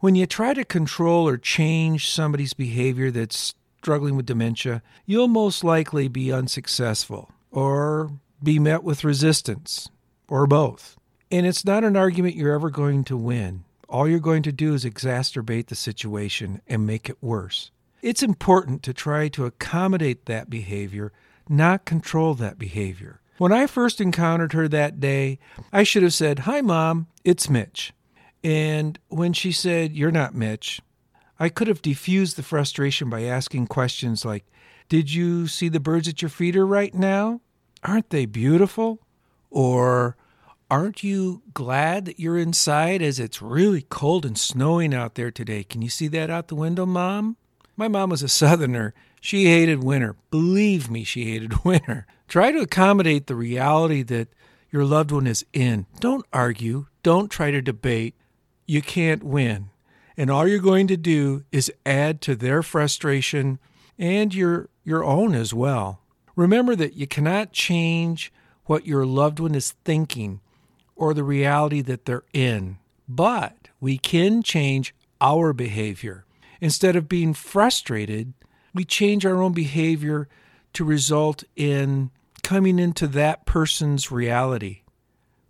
When 0.00 0.14
you 0.14 0.24
try 0.24 0.54
to 0.54 0.64
control 0.64 1.28
or 1.28 1.36
change 1.36 2.10
somebody's 2.10 2.54
behavior 2.54 3.10
that's 3.10 3.54
struggling 3.76 4.16
with 4.16 4.24
dementia, 4.24 4.82
you'll 5.04 5.28
most 5.28 5.62
likely 5.62 6.08
be 6.08 6.32
unsuccessful 6.32 7.30
or 7.50 8.10
be 8.42 8.58
met 8.58 8.82
with 8.82 9.04
resistance 9.04 9.90
or 10.26 10.46
both. 10.46 10.96
And 11.30 11.44
it's 11.46 11.66
not 11.66 11.84
an 11.84 11.98
argument 11.98 12.34
you're 12.34 12.54
ever 12.54 12.70
going 12.70 13.04
to 13.04 13.16
win. 13.16 13.64
All 13.90 14.08
you're 14.08 14.20
going 14.20 14.42
to 14.44 14.52
do 14.52 14.72
is 14.72 14.86
exacerbate 14.86 15.66
the 15.66 15.74
situation 15.74 16.62
and 16.66 16.86
make 16.86 17.10
it 17.10 17.18
worse. 17.20 17.70
It's 18.00 18.22
important 18.22 18.82
to 18.84 18.94
try 18.94 19.28
to 19.28 19.44
accommodate 19.44 20.24
that 20.24 20.48
behavior, 20.48 21.12
not 21.46 21.84
control 21.84 22.32
that 22.36 22.58
behavior. 22.58 23.20
When 23.36 23.52
I 23.52 23.66
first 23.66 24.00
encountered 24.00 24.54
her 24.54 24.66
that 24.68 24.98
day, 24.98 25.38
I 25.74 25.82
should 25.82 26.02
have 26.02 26.14
said, 26.14 26.40
Hi, 26.40 26.62
Mom, 26.62 27.08
it's 27.22 27.50
Mitch. 27.50 27.92
And 28.42 28.98
when 29.08 29.32
she 29.32 29.52
said, 29.52 29.94
You're 29.96 30.10
not 30.10 30.34
Mitch, 30.34 30.80
I 31.38 31.48
could 31.48 31.68
have 31.68 31.82
diffused 31.82 32.36
the 32.36 32.42
frustration 32.42 33.10
by 33.10 33.22
asking 33.22 33.66
questions 33.66 34.24
like, 34.24 34.44
Did 34.88 35.12
you 35.12 35.46
see 35.46 35.68
the 35.68 35.80
birds 35.80 36.08
at 36.08 36.22
your 36.22 36.28
feeder 36.28 36.66
right 36.66 36.94
now? 36.94 37.40
Aren't 37.82 38.10
they 38.10 38.26
beautiful? 38.26 39.00
Or, 39.50 40.16
Aren't 40.70 41.02
you 41.02 41.42
glad 41.52 42.04
that 42.04 42.20
you're 42.20 42.38
inside 42.38 43.02
as 43.02 43.18
it's 43.18 43.42
really 43.42 43.82
cold 43.82 44.24
and 44.24 44.38
snowing 44.38 44.94
out 44.94 45.16
there 45.16 45.32
today? 45.32 45.64
Can 45.64 45.82
you 45.82 45.88
see 45.88 46.06
that 46.08 46.30
out 46.30 46.46
the 46.46 46.54
window, 46.54 46.86
Mom? 46.86 47.36
My 47.76 47.88
mom 47.88 48.10
was 48.10 48.22
a 48.22 48.28
Southerner. 48.28 48.94
She 49.20 49.46
hated 49.46 49.82
winter. 49.82 50.14
Believe 50.30 50.88
me, 50.88 51.02
she 51.02 51.24
hated 51.32 51.64
winter. 51.64 52.06
Try 52.28 52.52
to 52.52 52.60
accommodate 52.60 53.26
the 53.26 53.34
reality 53.34 54.04
that 54.04 54.28
your 54.70 54.84
loved 54.84 55.10
one 55.10 55.26
is 55.26 55.44
in. 55.52 55.86
Don't 55.98 56.24
argue. 56.32 56.86
Don't 57.02 57.32
try 57.32 57.50
to 57.50 57.60
debate. 57.60 58.14
You 58.70 58.82
can't 58.82 59.24
win. 59.24 59.70
And 60.16 60.30
all 60.30 60.46
you're 60.46 60.60
going 60.60 60.86
to 60.86 60.96
do 60.96 61.42
is 61.50 61.72
add 61.84 62.20
to 62.20 62.36
their 62.36 62.62
frustration 62.62 63.58
and 63.98 64.32
your, 64.32 64.68
your 64.84 65.02
own 65.02 65.34
as 65.34 65.52
well. 65.52 66.02
Remember 66.36 66.76
that 66.76 66.94
you 66.94 67.08
cannot 67.08 67.50
change 67.50 68.32
what 68.66 68.86
your 68.86 69.04
loved 69.04 69.40
one 69.40 69.56
is 69.56 69.72
thinking 69.84 70.38
or 70.94 71.14
the 71.14 71.24
reality 71.24 71.80
that 71.80 72.04
they're 72.04 72.22
in, 72.32 72.78
but 73.08 73.70
we 73.80 73.98
can 73.98 74.40
change 74.40 74.94
our 75.20 75.52
behavior. 75.52 76.24
Instead 76.60 76.94
of 76.94 77.08
being 77.08 77.34
frustrated, 77.34 78.34
we 78.72 78.84
change 78.84 79.26
our 79.26 79.42
own 79.42 79.52
behavior 79.52 80.28
to 80.74 80.84
result 80.84 81.42
in 81.56 82.12
coming 82.44 82.78
into 82.78 83.08
that 83.08 83.46
person's 83.46 84.12
reality. 84.12 84.82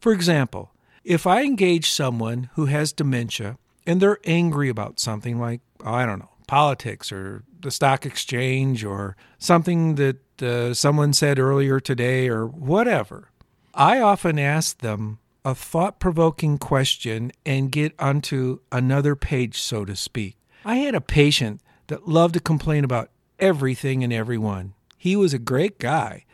For 0.00 0.10
example, 0.10 0.72
if 1.04 1.26
I 1.26 1.42
engage 1.42 1.90
someone 1.90 2.50
who 2.54 2.66
has 2.66 2.92
dementia 2.92 3.58
and 3.86 4.00
they're 4.00 4.18
angry 4.24 4.68
about 4.68 5.00
something 5.00 5.38
like, 5.38 5.60
oh, 5.84 5.92
I 5.92 6.06
don't 6.06 6.18
know, 6.18 6.30
politics 6.46 7.12
or 7.12 7.44
the 7.60 7.70
stock 7.70 8.06
exchange 8.06 8.84
or 8.84 9.16
something 9.38 9.96
that 9.96 10.42
uh, 10.42 10.74
someone 10.74 11.12
said 11.12 11.38
earlier 11.38 11.80
today 11.80 12.28
or 12.28 12.46
whatever, 12.46 13.30
I 13.74 14.00
often 14.00 14.38
ask 14.38 14.78
them 14.78 15.18
a 15.44 15.54
thought 15.54 15.98
provoking 15.98 16.58
question 16.58 17.32
and 17.46 17.72
get 17.72 17.94
onto 17.98 18.60
another 18.70 19.16
page, 19.16 19.60
so 19.60 19.84
to 19.84 19.96
speak. 19.96 20.36
I 20.64 20.76
had 20.76 20.94
a 20.94 21.00
patient 21.00 21.60
that 21.86 22.08
loved 22.08 22.34
to 22.34 22.40
complain 22.40 22.84
about 22.84 23.10
everything 23.38 24.04
and 24.04 24.12
everyone. 24.12 24.74
He 24.98 25.16
was 25.16 25.32
a 25.32 25.38
great 25.38 25.78
guy, 25.78 26.24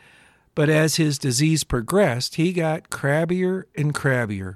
but 0.57 0.69
as 0.69 0.95
his 0.95 1.19
disease 1.19 1.63
progressed, 1.63 2.33
he 2.33 2.51
got 2.51 2.89
crabbier 2.89 3.65
and 3.75 3.93
crabbier. 3.93 4.55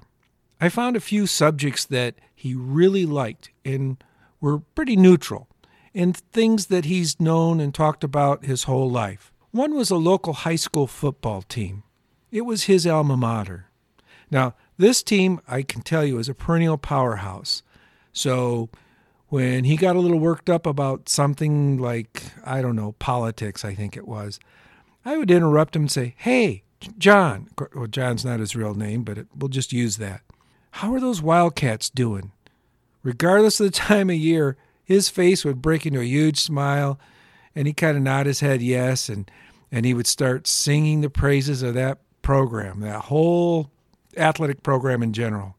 I 0.60 0.68
found 0.68 0.96
a 0.96 1.00
few 1.00 1.28
subjects 1.28 1.86
that 1.86 2.16
he 2.34 2.56
really 2.56 3.06
liked 3.06 3.52
and 3.64 4.04
were 4.40 4.62
pretty 4.74 4.96
neutral, 4.96 5.48
and 5.94 6.18
things 6.18 6.66
that 6.66 6.86
he's 6.86 7.20
known 7.20 7.60
and 7.60 7.72
talked 7.72 8.04
about 8.04 8.46
his 8.46 8.64
whole 8.64 8.90
life. 8.90 9.32
One 9.52 9.76
was 9.76 9.92
a 9.92 9.96
local 9.96 10.34
high 10.34 10.56
school 10.56 10.88
football 10.88 11.44
team. 11.44 11.84
It 12.32 12.48
was 12.48 12.64
his 12.64 12.88
alma 12.88 13.16
mater. 13.16 13.68
Now, 14.32 14.56
this 14.78 15.04
team, 15.04 15.40
I 15.48 15.62
can 15.62 15.84
tell 15.84 16.04
you, 16.04 16.18
is 16.18 16.28
a 16.28 16.34
perennial 16.34 16.80
powerhouse. 16.80 17.62
So 18.12 18.70
when 19.28 19.66
he 19.66 19.78
got 19.78 19.96
a 19.96 20.00
little 20.00 20.20
worked 20.20 20.50
up 20.50 20.66
about 20.66 21.10
something 21.10 21.78
like, 21.78 22.24
I 22.44 22.64
don't 22.64 22.76
know, 22.76 22.94
politics, 22.94 23.64
I 23.64 23.76
think 23.76 23.96
it 23.96 24.08
was, 24.08 24.40
I 25.04 25.18
would 25.18 25.32
interrupt 25.32 25.76
him 25.76 25.84
and 25.84 25.92
say, 25.92 26.16
Hey, 26.18 26.64
John, 26.98 27.50
well, 27.76 27.88
John's 27.88 28.26
not 28.26 28.40
his 28.40 28.56
real 28.56 28.74
name, 28.74 29.04
but 29.04 29.18
it, 29.18 29.28
we'll 29.36 29.50
just 29.50 29.74
use 29.74 29.98
that. 29.98 30.22
How 30.72 30.94
are 30.94 31.00
those 31.00 31.22
Wildcats 31.22 31.90
doing? 31.90 32.32
Regardless 33.04 33.60
of 33.60 33.66
the 33.66 33.72
time 33.78 34.10
of 34.10 34.16
year, 34.16 34.58
his 34.84 35.10
face 35.10 35.46
would 35.46 35.62
break 35.62 35.86
into 35.86 36.00
a 36.00 36.06
huge 36.06 36.40
smile, 36.40 37.00
and 37.56 37.68
he 37.68 37.74
kind 37.74 37.98
of 37.98 38.04
nod 38.04 38.26
his 38.26 38.40
head 38.40 38.62
yes, 38.62 39.10
and 39.10 39.30
and 39.72 39.86
he 39.86 39.94
would 39.94 40.08
start 40.08 40.48
singing 40.48 41.00
the 41.02 41.10
praises 41.10 41.64
of 41.64 41.74
that 41.76 42.00
program, 42.22 42.82
that 42.82 43.04
whole 43.04 43.72
athletic 44.18 44.64
program 44.64 45.02
in 45.02 45.14
general. 45.14 45.56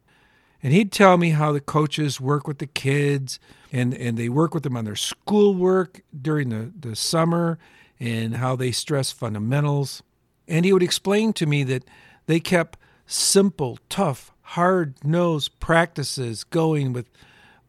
And 0.63 0.73
he'd 0.73 0.93
tell 0.93 1.17
me 1.17 1.31
how 1.31 1.51
the 1.53 1.61
coaches 1.61 2.21
work 2.21 2.47
with 2.47 2.59
the 2.59 2.67
kids 2.67 3.41
and, 3.73 3.95
and 3.95 4.17
they 4.17 4.29
work 4.29 4.55
with 4.55 4.63
them 4.63 4.77
on 4.77 4.85
their 4.85 4.95
schoolwork 4.97 6.03
during 6.21 6.51
the, 6.51 6.73
the 6.79 6.95
summer 6.95 7.59
and 8.03 8.39
how 8.39 8.57
they 8.57 8.73
stress 8.73 9.13
fundamentals. 9.13 10.03
And 10.49 10.65
he 10.65 10.73
would 10.73 10.83
explain 10.83 11.33
to 11.35 11.47
me 11.47 11.63
that 11.63 11.85
they 12.27 12.41
kept 12.41 12.77
simple, 13.07 13.79
tough, 13.89 14.33
hard 14.41 14.97
nosed 15.05 15.61
practices 15.61 16.43
going 16.43 16.93
with 16.93 17.09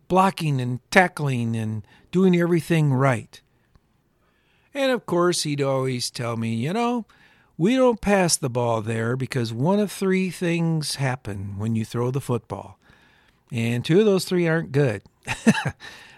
blocking 0.08 0.60
and 0.60 0.80
tackling 0.90 1.56
and 1.56 1.86
doing 2.12 2.36
everything 2.36 2.92
right. 2.92 3.42
And 4.74 4.92
of 4.92 5.06
course, 5.06 5.44
he'd 5.44 5.62
always 5.62 6.10
tell 6.10 6.36
me, 6.36 6.56
you 6.56 6.74
know, 6.74 7.06
we 7.56 7.76
don't 7.76 8.02
pass 8.02 8.36
the 8.36 8.50
ball 8.50 8.82
there 8.82 9.16
because 9.16 9.54
one 9.54 9.80
of 9.80 9.92
three 9.92 10.32
things 10.32 10.96
happen 10.96 11.60
when 11.60 11.76
you 11.76 11.86
throw 11.86 12.10
the 12.10 12.20
football. 12.20 12.80
And 13.52 13.86
two 13.86 14.00
of 14.00 14.08
those 14.08 14.26
three 14.26 14.48
aren't 14.48 14.72
good. 14.72 15.04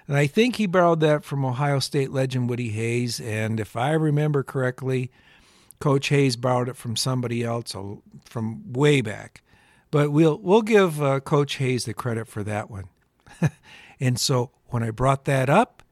and 0.07 0.17
I 0.17 0.27
think 0.27 0.57
he 0.57 0.67
borrowed 0.67 0.99
that 0.99 1.23
from 1.23 1.45
Ohio 1.45 1.79
State 1.79 2.11
legend 2.11 2.49
Woody 2.49 2.69
Hayes. 2.69 3.19
And 3.19 3.59
if 3.59 3.75
I 3.75 3.91
remember 3.91 4.43
correctly, 4.43 5.11
Coach 5.79 6.09
Hayes 6.09 6.35
borrowed 6.35 6.69
it 6.69 6.77
from 6.77 6.95
somebody 6.95 7.43
else 7.43 7.75
from 8.25 8.73
way 8.73 9.01
back. 9.01 9.41
But 9.91 10.11
we'll 10.11 10.37
we'll 10.39 10.61
give 10.61 11.01
uh, 11.01 11.19
Coach 11.21 11.55
Hayes 11.55 11.85
the 11.85 11.93
credit 11.93 12.27
for 12.27 12.43
that 12.43 12.69
one. 12.69 12.85
and 13.99 14.19
so 14.19 14.51
when 14.67 14.83
I 14.83 14.91
brought 14.91 15.25
that 15.25 15.49
up, 15.49 15.83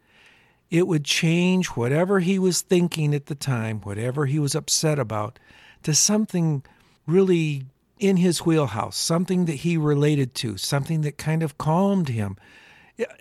it 0.70 0.88
would 0.88 1.06
change 1.06 1.68
whatever 1.68 2.20
he 2.20 2.40
was 2.40 2.62
thinking 2.62 3.14
at 3.14 3.28
the 3.28 3.36
time, 3.36 3.82
whatever 3.82 4.26
he 4.26 4.40
was 4.40 4.56
upset 4.56 5.00
about, 5.00 5.40
to 5.84 5.94
something 5.94 6.64
really 7.06 7.66
in 8.00 8.18
his 8.18 8.46
wheelhouse, 8.46 8.98
something 8.98 9.46
that 9.46 9.58
he 9.58 9.78
related 9.78 10.34
to, 10.36 10.58
something 10.58 11.02
that 11.02 11.18
kind 11.18 11.44
of 11.44 11.58
calmed 11.58 12.10
him. 12.10 12.38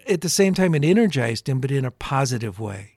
At 0.08 0.20
the 0.20 0.28
same 0.28 0.54
time, 0.54 0.74
it 0.74 0.84
energized 0.84 1.48
him, 1.48 1.60
but 1.60 1.70
in 1.70 1.84
a 1.84 1.90
positive 1.90 2.60
way. 2.60 2.96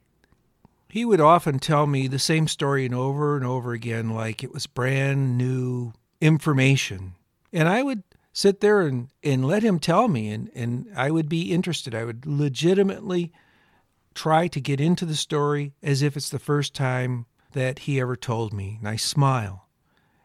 He 0.89 1.05
would 1.05 1.22
often 1.22 1.60
tell 1.60 1.88
me 1.88 2.08
the 2.08 2.20
same 2.20 2.48
story 2.48 2.86
and 2.86 2.96
over 2.96 3.36
and 3.36 3.46
over 3.46 3.74
again, 3.74 4.10
like 4.10 4.44
it 4.44 4.53
was 4.53 4.67
brand 4.67 5.38
new 5.38 5.94
information. 6.22 7.15
And 7.51 7.67
I 7.67 7.84
would 7.84 8.03
sit 8.34 8.60
there 8.60 8.82
and, 8.82 9.10
and 9.24 9.46
let 9.46 9.63
him 9.63 9.79
tell 9.79 10.08
me, 10.08 10.29
and, 10.29 10.50
and 10.53 10.88
I 10.96 11.12
would 11.12 11.29
be 11.29 11.53
interested. 11.53 11.96
I 11.96 12.03
would 12.03 12.25
legitimately 12.25 13.32
try 14.13 14.48
to 14.48 14.62
get 14.62 14.79
into 14.79 15.05
the 15.05 15.15
story 15.15 15.74
as 15.84 16.01
if 16.01 16.15
it's 16.17 16.29
the 16.29 16.39
first 16.39 16.74
time 16.74 17.25
that 17.51 17.79
he 17.79 18.00
ever 18.00 18.15
told 18.15 18.53
me, 18.53 18.77
and 18.79 18.88
I 18.88 18.96
smile. 18.96 19.67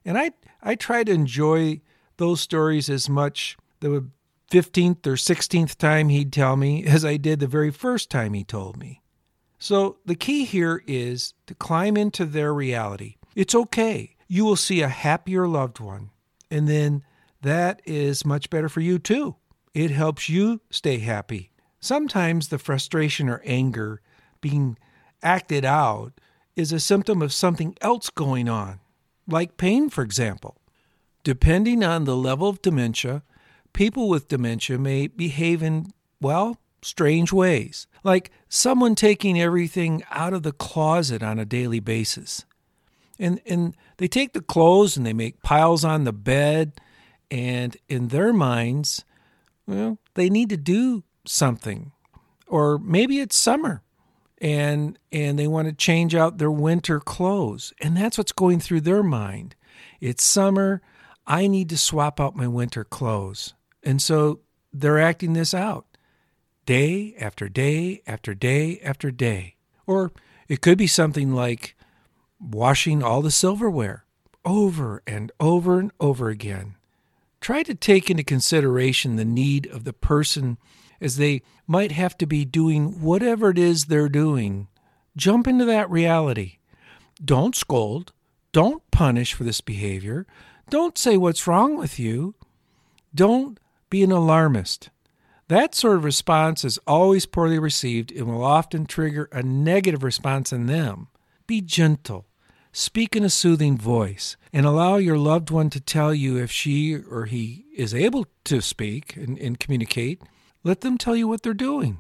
And 0.05 0.19
I 0.19 0.33
I 0.63 0.75
try 0.75 1.05
to 1.05 1.13
enjoy 1.13 1.81
those 2.17 2.41
stories 2.41 2.91
as 2.91 3.09
much 3.09 3.57
the 3.81 4.09
15th 4.51 5.07
or 5.07 5.15
16th 5.15 5.77
time 5.77 6.09
he'd 6.09 6.33
tell 6.33 6.57
me 6.57 6.85
as 6.85 7.05
I 7.05 7.17
did 7.17 7.41
the 7.41 7.47
very 7.47 7.71
first 7.71 8.11
time 8.11 8.35
he 8.35 8.45
told 8.45 8.77
me. 8.77 9.03
So 9.59 9.99
the 10.05 10.15
key 10.15 10.45
here 10.45 10.83
is 10.87 11.35
to 11.47 11.55
climb 11.55 11.97
into 11.97 12.25
their 12.25 12.53
reality. 12.53 13.17
It's 13.35 13.55
okay. 13.55 14.17
You 14.27 14.45
will 14.45 14.57
see 14.57 14.81
a 14.81 14.89
happier 14.89 15.47
loved 15.47 15.81
one. 15.81 16.11
And 16.51 16.69
then 16.69 17.05
that 17.43 17.81
is 17.85 18.25
much 18.25 18.51
better 18.51 18.69
for 18.69 18.81
you 18.81 18.99
too. 18.99 19.37
It 19.73 19.91
helps 19.91 20.29
you 20.29 20.61
stay 20.71 20.99
happy 20.99 21.51
Sometimes 21.81 22.49
the 22.49 22.59
frustration 22.59 23.29
or 23.31 23.41
anger 23.45 24.03
being 24.43 24.77
acted 25.23 25.65
out 25.65 26.13
is 26.55 26.73
a 26.73 26.81
symptom 26.81 27.23
of 27.23 27.33
something 27.33 27.75
else 27.81 28.11
going 28.11 28.49
on, 28.49 28.81
like 29.27 29.57
pain, 29.57 29.89
for 29.89 30.03
example. 30.03 30.59
Depending 31.25 31.83
on 31.83 32.05
the 32.05 32.17
level 32.17 32.49
of 32.49 32.61
dementia, 32.61 33.23
people 33.73 34.09
with 34.09 34.29
dementia 34.29 34.79
may 34.79 35.07
behave 35.07 35.63
in, 35.63 35.93
well, 36.21 36.59
strange 36.83 37.33
ways, 37.33 37.87
like 38.03 38.31
someone 38.49 38.95
taking 38.95 39.41
everything 39.41 40.03
out 40.11 40.33
of 40.33 40.43
the 40.43 40.53
closet 40.53 41.23
on 41.23 41.39
a 41.39 41.45
daily 41.45 41.81
basis. 41.81 42.45
And, 43.19 43.41
and 43.45 43.77
they 43.99 44.09
take 44.09 44.33
the 44.33 44.41
clothes 44.41 44.97
and 44.97 45.05
they 45.05 45.13
make 45.13 45.43
piles 45.43 45.85
on 45.85 46.05
the 46.05 46.13
bed, 46.13 46.81
and 47.31 47.77
in 47.89 48.09
their 48.09 48.33
minds, 48.33 49.05
well, 49.67 49.99
they 50.15 50.31
need 50.31 50.49
to 50.49 50.57
do 50.57 51.05
something. 51.27 51.93
Or 52.47 52.79
maybe 52.79 53.21
it's 53.21 53.37
summer 53.37 53.83
and 54.41 54.99
and 55.13 55.39
they 55.39 55.47
want 55.47 55.69
to 55.69 55.75
change 55.75 56.15
out 56.15 56.39
their 56.39 56.51
winter 56.51 56.99
clothes 56.99 57.73
and 57.81 57.97
that's 57.97 58.17
what's 58.17 58.33
going 58.33 58.59
through 58.59 58.81
their 58.81 59.03
mind. 59.03 59.55
It's 60.01 60.25
summer, 60.25 60.81
I 61.27 61.47
need 61.47 61.69
to 61.71 61.79
swap 61.79 62.19
out 62.21 62.35
my 62.35 62.49
winter 62.49 62.85
clothes. 62.85 63.55
And 63.83 64.01
so 64.01 64.41
they're 64.73 64.99
acting 65.01 65.33
this 65.33 65.55
out 65.55 65.87
day 66.67 67.15
after 67.19 67.49
day 67.49 68.03
after 68.07 68.35
day 68.35 68.79
after 68.81 69.11
day. 69.11 69.57
Or 69.87 70.13
it 70.49 70.61
could 70.61 70.79
be 70.79 70.87
something 70.87 71.33
like 71.35 71.77
washing 72.41 73.03
all 73.03 73.23
the 73.23 73.31
silverware 73.31 74.05
over 74.45 75.03
and 75.07 75.31
over 75.41 75.79
and 75.79 75.93
over 76.01 76.29
again. 76.29 76.77
Try 77.41 77.63
to 77.63 77.75
take 77.75 78.11
into 78.11 78.23
consideration 78.23 79.17
the 79.17 79.25
need 79.25 79.67
of 79.67 79.85
the 79.85 79.93
person 79.93 80.59
as 81.01 81.17
they 81.17 81.43
might 81.67 81.93
have 81.93 82.19
to 82.19 82.27
be 82.27 82.45
doing 82.45 83.01
whatever 83.01 83.51
it 83.51 83.59
is 83.59 83.87
they're 83.87 84.09
doing. 84.09 84.69
Jump 85.17 85.47
into 85.47 85.65
that 85.65 85.91
reality. 85.91 86.59
Don't 87.25 87.57
scold. 87.57 88.13
Don't 88.53 88.83
punish 88.91 89.35
for 89.35 89.45
this 89.45 89.61
behavior. 89.61 90.27
Don't 90.69 90.99
say 90.99 91.17
what's 91.17 91.47
wrong 91.47 91.77
with 91.77 91.99
you. 91.99 92.35
Don't 93.15 93.60
be 93.91 94.03
an 94.03 94.13
alarmist. 94.13 94.89
That 95.49 95.75
sort 95.75 95.97
of 95.97 96.05
response 96.05 96.65
is 96.65 96.79
always 96.87 97.27
poorly 97.27 97.59
received 97.59 98.13
and 98.13 98.29
will 98.29 98.45
often 98.45 98.87
trigger 98.87 99.29
a 99.33 99.43
negative 99.43 100.03
response 100.03 100.53
in 100.53 100.67
them. 100.67 101.09
Be 101.47 101.61
gentle. 101.61 102.27
Speak 102.73 103.17
in 103.17 103.25
a 103.25 103.31
soothing 103.31 103.77
voice 103.77 104.37
and 104.53 104.65
allow 104.65 104.97
your 104.97 105.19
loved 105.19 105.51
one 105.51 105.69
to 105.71 105.81
tell 105.81 106.15
you 106.15 106.37
if 106.37 106.53
she 106.53 106.95
or 106.95 107.25
he 107.25 107.67
is 107.77 107.93
able 107.93 108.27
to 108.45 108.61
speak 108.61 109.17
and, 109.17 109.37
and 109.39 109.59
communicate 109.59 110.23
let 110.63 110.83
them 110.83 110.99
tell 110.99 111.17
you 111.17 111.27
what 111.27 111.43
they're 111.43 111.55
doing. 111.55 111.99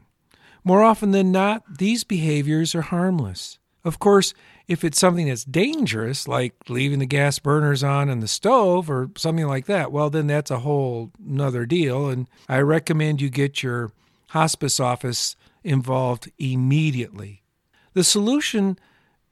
More 0.62 0.82
often 0.82 1.12
than 1.12 1.32
not, 1.32 1.78
these 1.78 2.04
behaviors 2.04 2.74
are 2.74 2.82
harmless. 2.82 3.58
Of 3.84 3.98
course, 3.98 4.34
if 4.70 4.84
it's 4.84 5.00
something 5.00 5.26
that's 5.26 5.42
dangerous, 5.42 6.28
like 6.28 6.54
leaving 6.68 7.00
the 7.00 7.06
gas 7.06 7.40
burners 7.40 7.82
on 7.82 8.08
in 8.08 8.20
the 8.20 8.28
stove 8.28 8.88
or 8.88 9.10
something 9.16 9.48
like 9.48 9.66
that, 9.66 9.90
well, 9.90 10.10
then 10.10 10.28
that's 10.28 10.52
a 10.52 10.60
whole 10.60 11.10
nother 11.18 11.66
deal. 11.66 12.08
And 12.08 12.28
I 12.48 12.60
recommend 12.60 13.20
you 13.20 13.30
get 13.30 13.64
your 13.64 13.90
hospice 14.28 14.78
office 14.78 15.34
involved 15.64 16.30
immediately. 16.38 17.42
The 17.94 18.04
solution 18.04 18.78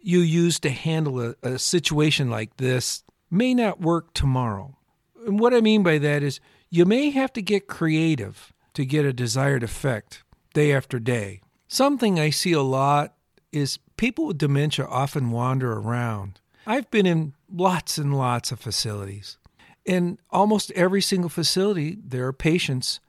you 0.00 0.18
use 0.18 0.58
to 0.58 0.70
handle 0.70 1.20
a, 1.20 1.34
a 1.44 1.56
situation 1.60 2.30
like 2.30 2.56
this 2.56 3.04
may 3.30 3.54
not 3.54 3.80
work 3.80 4.12
tomorrow. 4.14 4.76
And 5.24 5.38
what 5.38 5.54
I 5.54 5.60
mean 5.60 5.84
by 5.84 5.98
that 5.98 6.24
is 6.24 6.40
you 6.68 6.84
may 6.84 7.10
have 7.10 7.32
to 7.34 7.42
get 7.42 7.68
creative 7.68 8.52
to 8.74 8.84
get 8.84 9.04
a 9.04 9.12
desired 9.12 9.62
effect 9.62 10.24
day 10.52 10.72
after 10.72 10.98
day. 10.98 11.42
Something 11.68 12.18
I 12.18 12.30
see 12.30 12.52
a 12.54 12.60
lot 12.62 13.14
is 13.52 13.78
people 13.98 14.26
with 14.26 14.38
dementia 14.38 14.86
often 14.86 15.30
wander 15.30 15.74
around. 15.74 16.40
I've 16.66 16.90
been 16.90 17.06
in 17.06 17.34
lots 17.52 17.98
and 17.98 18.16
lots 18.16 18.50
of 18.50 18.60
facilities. 18.60 19.36
In 19.84 20.18
almost 20.30 20.70
every 20.72 21.02
single 21.02 21.28
facility, 21.28 21.98
there 22.02 22.26
are 22.26 22.32
patients 22.32 23.00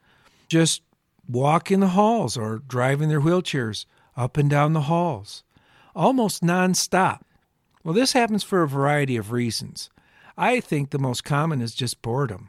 just 0.48 0.82
walk 1.28 1.70
in 1.70 1.80
the 1.80 1.88
halls 1.88 2.36
or 2.36 2.58
driving 2.58 3.08
their 3.08 3.20
wheelchairs 3.20 3.86
up 4.16 4.36
and 4.36 4.50
down 4.50 4.72
the 4.72 4.82
halls, 4.82 5.44
almost 5.94 6.42
nonstop. 6.42 7.20
Well, 7.84 7.94
this 7.94 8.12
happens 8.12 8.42
for 8.42 8.62
a 8.62 8.68
variety 8.68 9.16
of 9.16 9.32
reasons. 9.32 9.88
I 10.36 10.60
think 10.60 10.90
the 10.90 10.98
most 10.98 11.24
common 11.24 11.60
is 11.60 11.74
just 11.74 12.02
boredom. 12.02 12.48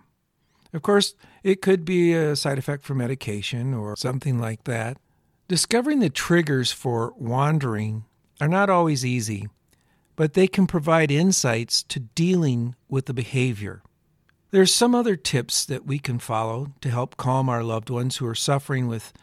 Of 0.73 0.81
course, 0.81 1.15
it 1.43 1.61
could 1.61 1.83
be 1.83 2.13
a 2.13 2.35
side 2.35 2.57
effect 2.57 2.83
from 2.83 2.99
medication 2.99 3.73
or 3.73 3.95
something 3.95 4.39
like 4.39 4.63
that. 4.63 4.97
Discovering 5.47 5.99
the 5.99 6.09
triggers 6.09 6.71
for 6.71 7.13
wandering 7.17 8.05
are 8.41 8.47
not 8.47 8.71
always 8.71 9.05
easy, 9.05 9.47
but 10.15 10.33
they 10.33 10.47
can 10.47 10.65
provide 10.65 11.11
insights 11.11 11.83
to 11.83 11.99
dealing 11.99 12.75
with 12.89 13.05
the 13.05 13.13
behavior. 13.13 13.83
There 14.49 14.63
are 14.63 14.65
some 14.65 14.95
other 14.95 15.15
tips 15.15 15.63
that 15.65 15.85
we 15.85 15.99
can 15.99 16.19
follow 16.19 16.73
to 16.81 16.89
help 16.89 17.15
calm 17.15 17.47
our 17.47 17.63
loved 17.63 17.91
ones 17.91 18.17
who 18.17 18.25
are 18.25 18.35
suffering 18.35 18.87
with 18.87 19.13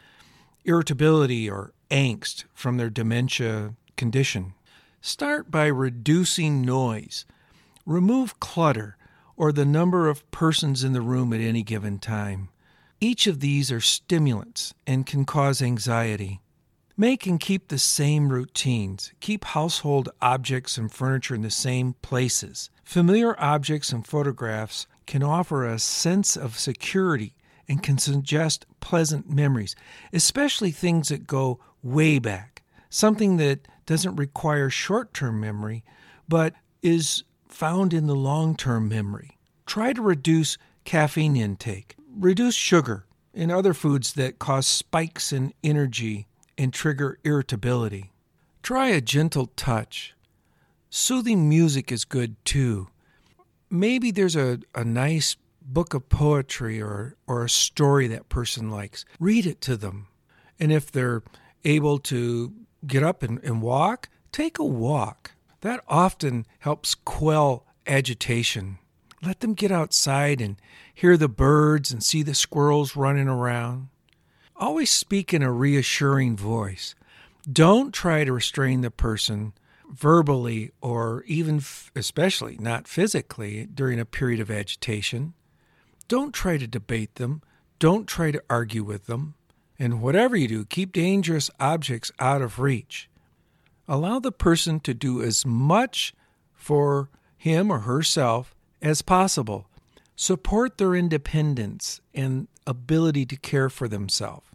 irritability 0.63 1.49
or 1.49 1.73
angst 1.91 2.45
from 2.53 2.77
their 2.77 2.89
dementia 2.89 3.75
condition. 3.97 4.53
Start 5.01 5.51
by 5.51 5.67
reducing 5.67 6.61
noise. 6.61 7.25
Remove 7.85 8.39
clutter 8.39 8.95
or 9.35 9.51
the 9.51 9.65
number 9.65 10.07
of 10.07 10.29
persons 10.31 10.83
in 10.83 10.93
the 10.93 11.01
room 11.01 11.33
at 11.33 11.41
any 11.41 11.61
given 11.61 11.99
time. 11.99 12.49
Each 13.01 13.27
of 13.27 13.39
these 13.39 13.71
are 13.71 13.81
stimulants 13.81 14.73
and 14.87 15.05
can 15.05 15.25
cause 15.25 15.61
anxiety. 15.61 16.39
Make 16.99 17.25
and 17.25 17.39
keep 17.39 17.69
the 17.69 17.79
same 17.79 18.27
routines. 18.27 19.13
Keep 19.21 19.45
household 19.45 20.09
objects 20.21 20.77
and 20.77 20.91
furniture 20.91 21.33
in 21.33 21.43
the 21.43 21.49
same 21.49 21.93
places. 22.01 22.69
Familiar 22.83 23.39
objects 23.39 23.93
and 23.93 24.05
photographs 24.05 24.85
can 25.05 25.23
offer 25.23 25.65
a 25.65 25.79
sense 25.79 26.35
of 26.35 26.59
security 26.59 27.37
and 27.69 27.81
can 27.81 27.99
suggest 27.99 28.65
pleasant 28.81 29.29
memories, 29.29 29.77
especially 30.11 30.71
things 30.71 31.07
that 31.07 31.25
go 31.25 31.61
way 31.81 32.19
back. 32.19 32.63
Something 32.89 33.37
that 33.37 33.69
doesn't 33.85 34.17
require 34.17 34.69
short 34.69 35.13
term 35.13 35.39
memory, 35.39 35.85
but 36.27 36.53
is 36.81 37.23
found 37.47 37.93
in 37.93 38.07
the 38.07 38.15
long 38.15 38.57
term 38.57 38.89
memory. 38.89 39.37
Try 39.65 39.93
to 39.93 40.01
reduce 40.01 40.57
caffeine 40.83 41.37
intake, 41.37 41.95
reduce 42.13 42.55
sugar 42.55 43.05
and 43.33 43.53
other 43.53 43.73
foods 43.73 44.11
that 44.15 44.37
cause 44.37 44.67
spikes 44.67 45.31
in 45.31 45.53
energy 45.63 46.27
and 46.59 46.73
trigger 46.73 47.17
irritability. 47.23 48.11
Try 48.61 48.89
a 48.89 48.99
gentle 48.99 49.47
touch. 49.55 50.13
Soothing 50.89 51.47
music 51.47 51.89
is 51.89 52.03
good 52.03 52.35
too. 52.43 52.89
Maybe 53.69 54.11
there's 54.11 54.35
a, 54.35 54.59
a 54.75 54.83
nice 54.83 55.37
book 55.61 55.93
of 55.93 56.09
poetry 56.09 56.81
or, 56.81 57.15
or 57.27 57.45
a 57.45 57.49
story 57.49 58.07
that 58.07 58.27
person 58.27 58.69
likes. 58.69 59.05
Read 59.19 59.45
it 59.45 59.61
to 59.61 59.77
them. 59.77 60.07
And 60.59 60.73
if 60.73 60.91
they're 60.91 61.23
able 61.63 61.97
to 61.99 62.53
get 62.85 63.03
up 63.03 63.23
and, 63.23 63.41
and 63.41 63.61
walk, 63.61 64.09
take 64.33 64.59
a 64.59 64.65
walk. 64.65 65.31
That 65.61 65.81
often 65.87 66.45
helps 66.59 66.93
quell 66.93 67.65
agitation. 67.87 68.79
Let 69.21 69.39
them 69.39 69.53
get 69.53 69.71
outside 69.71 70.41
and 70.41 70.57
hear 70.93 71.15
the 71.15 71.29
birds 71.29 71.91
and 71.91 72.03
see 72.03 72.21
the 72.21 72.33
squirrels 72.33 72.97
running 72.97 73.29
around. 73.29 73.89
Always 74.59 74.89
speak 74.89 75.33
in 75.33 75.41
a 75.41 75.53
reassuring 75.53 76.35
voice. 76.35 76.93
Don't 77.49 77.93
try 77.93 78.25
to 78.25 78.33
restrain 78.33 78.81
the 78.81 78.91
person 78.91 79.53
verbally 79.89 80.71
or 80.81 81.23
even, 81.27 81.63
especially 81.95 82.57
not 82.59 82.85
physically, 82.85 83.65
during 83.73 84.01
a 84.01 84.05
period 84.05 84.41
of 84.41 84.51
agitation. 84.51 85.33
Don't 86.09 86.33
try 86.33 86.57
to 86.57 86.67
debate 86.67 87.15
them. 87.15 87.41
Don't 87.79 88.05
try 88.05 88.31
to 88.31 88.43
argue 88.49 88.83
with 88.83 89.05
them. 89.05 89.35
And 89.79 90.01
whatever 90.01 90.35
you 90.35 90.49
do, 90.49 90.65
keep 90.65 90.91
dangerous 90.91 91.49
objects 91.57 92.11
out 92.19 92.41
of 92.41 92.59
reach. 92.59 93.09
Allow 93.87 94.19
the 94.19 94.33
person 94.33 94.81
to 94.81 94.93
do 94.93 95.21
as 95.21 95.45
much 95.45 96.13
for 96.53 97.09
him 97.37 97.71
or 97.71 97.79
herself 97.79 98.53
as 98.81 99.01
possible. 99.01 99.67
Support 100.17 100.77
their 100.77 100.95
independence 100.95 102.01
and 102.13 102.49
ability 102.67 103.25
to 103.27 103.37
care 103.37 103.69
for 103.69 103.87
themselves. 103.87 104.48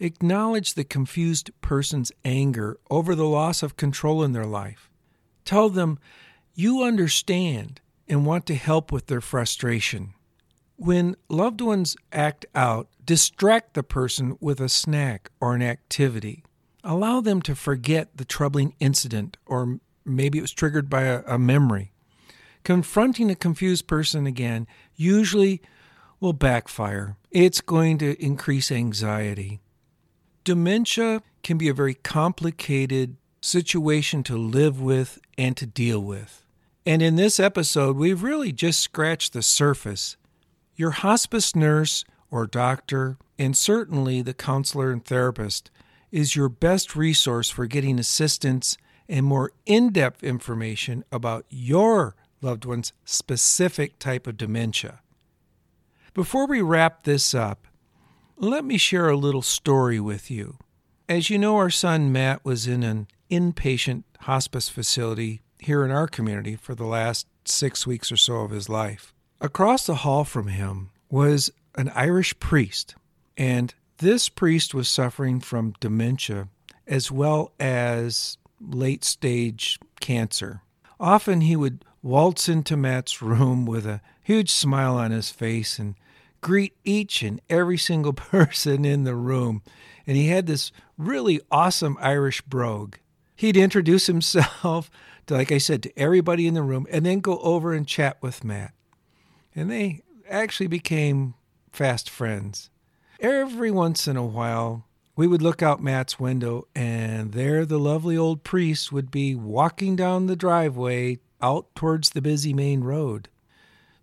Acknowledge 0.00 0.74
the 0.74 0.84
confused 0.84 1.50
person's 1.60 2.12
anger 2.24 2.78
over 2.90 3.14
the 3.14 3.26
loss 3.26 3.62
of 3.62 3.76
control 3.76 4.22
in 4.22 4.32
their 4.32 4.46
life. 4.46 4.90
Tell 5.44 5.68
them 5.68 5.98
you 6.54 6.82
understand 6.82 7.80
and 8.08 8.26
want 8.26 8.46
to 8.46 8.54
help 8.54 8.92
with 8.92 9.06
their 9.06 9.20
frustration. 9.20 10.14
When 10.76 11.16
loved 11.28 11.60
ones 11.60 11.96
act 12.12 12.44
out, 12.54 12.88
distract 13.04 13.74
the 13.74 13.82
person 13.82 14.36
with 14.40 14.60
a 14.60 14.68
snack 14.68 15.30
or 15.40 15.54
an 15.54 15.62
activity. 15.62 16.44
Allow 16.82 17.20
them 17.20 17.40
to 17.42 17.54
forget 17.54 18.16
the 18.16 18.24
troubling 18.24 18.74
incident, 18.80 19.36
or 19.46 19.78
maybe 20.04 20.38
it 20.38 20.42
was 20.42 20.52
triggered 20.52 20.90
by 20.90 21.02
a, 21.02 21.22
a 21.26 21.38
memory. 21.38 21.92
Confronting 22.64 23.30
a 23.30 23.36
confused 23.36 23.86
person 23.86 24.26
again 24.26 24.66
usually 24.96 25.62
will 26.20 26.32
backfire. 26.32 27.16
It's 27.30 27.60
going 27.60 27.98
to 27.98 28.22
increase 28.22 28.72
anxiety. 28.72 29.60
Dementia 30.44 31.22
can 31.42 31.56
be 31.56 31.68
a 31.68 31.74
very 31.74 31.94
complicated 31.94 33.16
situation 33.40 34.22
to 34.24 34.36
live 34.36 34.78
with 34.78 35.18
and 35.38 35.56
to 35.56 35.64
deal 35.64 36.00
with. 36.00 36.44
And 36.84 37.00
in 37.00 37.16
this 37.16 37.40
episode, 37.40 37.96
we've 37.96 38.22
really 38.22 38.52
just 38.52 38.80
scratched 38.80 39.32
the 39.32 39.42
surface. 39.42 40.18
Your 40.76 40.90
hospice 40.90 41.56
nurse 41.56 42.04
or 42.30 42.46
doctor, 42.46 43.16
and 43.38 43.56
certainly 43.56 44.20
the 44.20 44.34
counselor 44.34 44.90
and 44.92 45.02
therapist, 45.02 45.70
is 46.12 46.36
your 46.36 46.50
best 46.50 46.94
resource 46.94 47.48
for 47.48 47.64
getting 47.66 47.98
assistance 47.98 48.76
and 49.08 49.24
more 49.24 49.50
in 49.64 49.90
depth 49.92 50.22
information 50.22 51.04
about 51.10 51.46
your 51.48 52.16
loved 52.42 52.66
one's 52.66 52.92
specific 53.06 53.98
type 53.98 54.26
of 54.26 54.36
dementia. 54.36 55.00
Before 56.12 56.46
we 56.46 56.60
wrap 56.60 57.04
this 57.04 57.34
up, 57.34 57.66
let 58.36 58.64
me 58.64 58.76
share 58.76 59.08
a 59.08 59.16
little 59.16 59.42
story 59.42 60.00
with 60.00 60.30
you. 60.30 60.58
As 61.08 61.30
you 61.30 61.38
know, 61.38 61.56
our 61.56 61.70
son 61.70 62.12
Matt 62.12 62.44
was 62.44 62.66
in 62.66 62.82
an 62.82 63.08
inpatient 63.30 64.04
hospice 64.20 64.68
facility 64.68 65.42
here 65.58 65.84
in 65.84 65.90
our 65.90 66.06
community 66.06 66.56
for 66.56 66.74
the 66.74 66.86
last 66.86 67.26
six 67.44 67.86
weeks 67.86 68.10
or 68.10 68.16
so 68.16 68.36
of 68.38 68.50
his 68.50 68.68
life. 68.68 69.12
Across 69.40 69.86
the 69.86 69.96
hall 69.96 70.24
from 70.24 70.48
him 70.48 70.90
was 71.10 71.50
an 71.74 71.90
Irish 71.94 72.38
priest, 72.38 72.94
and 73.36 73.74
this 73.98 74.28
priest 74.28 74.74
was 74.74 74.88
suffering 74.88 75.40
from 75.40 75.74
dementia 75.80 76.48
as 76.86 77.10
well 77.10 77.52
as 77.58 78.38
late 78.60 79.04
stage 79.04 79.78
cancer. 80.00 80.62
Often 81.00 81.42
he 81.42 81.56
would 81.56 81.84
waltz 82.02 82.48
into 82.48 82.76
Matt's 82.76 83.22
room 83.22 83.66
with 83.66 83.86
a 83.86 84.00
huge 84.22 84.50
smile 84.50 84.96
on 84.96 85.10
his 85.10 85.30
face 85.30 85.78
and 85.78 85.94
greet 86.44 86.76
each 86.84 87.22
and 87.22 87.40
every 87.48 87.78
single 87.78 88.12
person 88.12 88.84
in 88.84 89.04
the 89.04 89.16
room. 89.16 89.62
And 90.06 90.16
he 90.16 90.28
had 90.28 90.46
this 90.46 90.70
really 90.98 91.40
awesome 91.50 91.96
Irish 92.00 92.42
brogue. 92.42 92.96
He'd 93.34 93.56
introduce 93.56 94.06
himself, 94.06 94.90
to, 95.26 95.34
like 95.38 95.50
I 95.50 95.56
said, 95.58 95.82
to 95.82 95.98
everybody 95.98 96.46
in 96.46 96.52
the 96.52 96.62
room 96.62 96.86
and 96.90 97.06
then 97.06 97.20
go 97.20 97.38
over 97.38 97.72
and 97.72 97.88
chat 97.88 98.18
with 98.20 98.44
Matt. 98.44 98.74
And 99.56 99.70
they 99.70 100.02
actually 100.28 100.66
became 100.66 101.32
fast 101.72 102.10
friends. 102.10 102.68
Every 103.20 103.70
once 103.70 104.06
in 104.06 104.18
a 104.18 104.26
while, 104.26 104.84
we 105.16 105.26
would 105.26 105.40
look 105.40 105.62
out 105.62 105.82
Matt's 105.82 106.20
window, 106.20 106.66
and 106.74 107.32
there 107.32 107.64
the 107.64 107.78
lovely 107.78 108.18
old 108.18 108.44
priest 108.44 108.92
would 108.92 109.10
be 109.10 109.34
walking 109.34 109.96
down 109.96 110.26
the 110.26 110.36
driveway 110.36 111.20
out 111.40 111.74
towards 111.74 112.10
the 112.10 112.20
busy 112.20 112.52
main 112.52 112.82
road. 112.82 113.28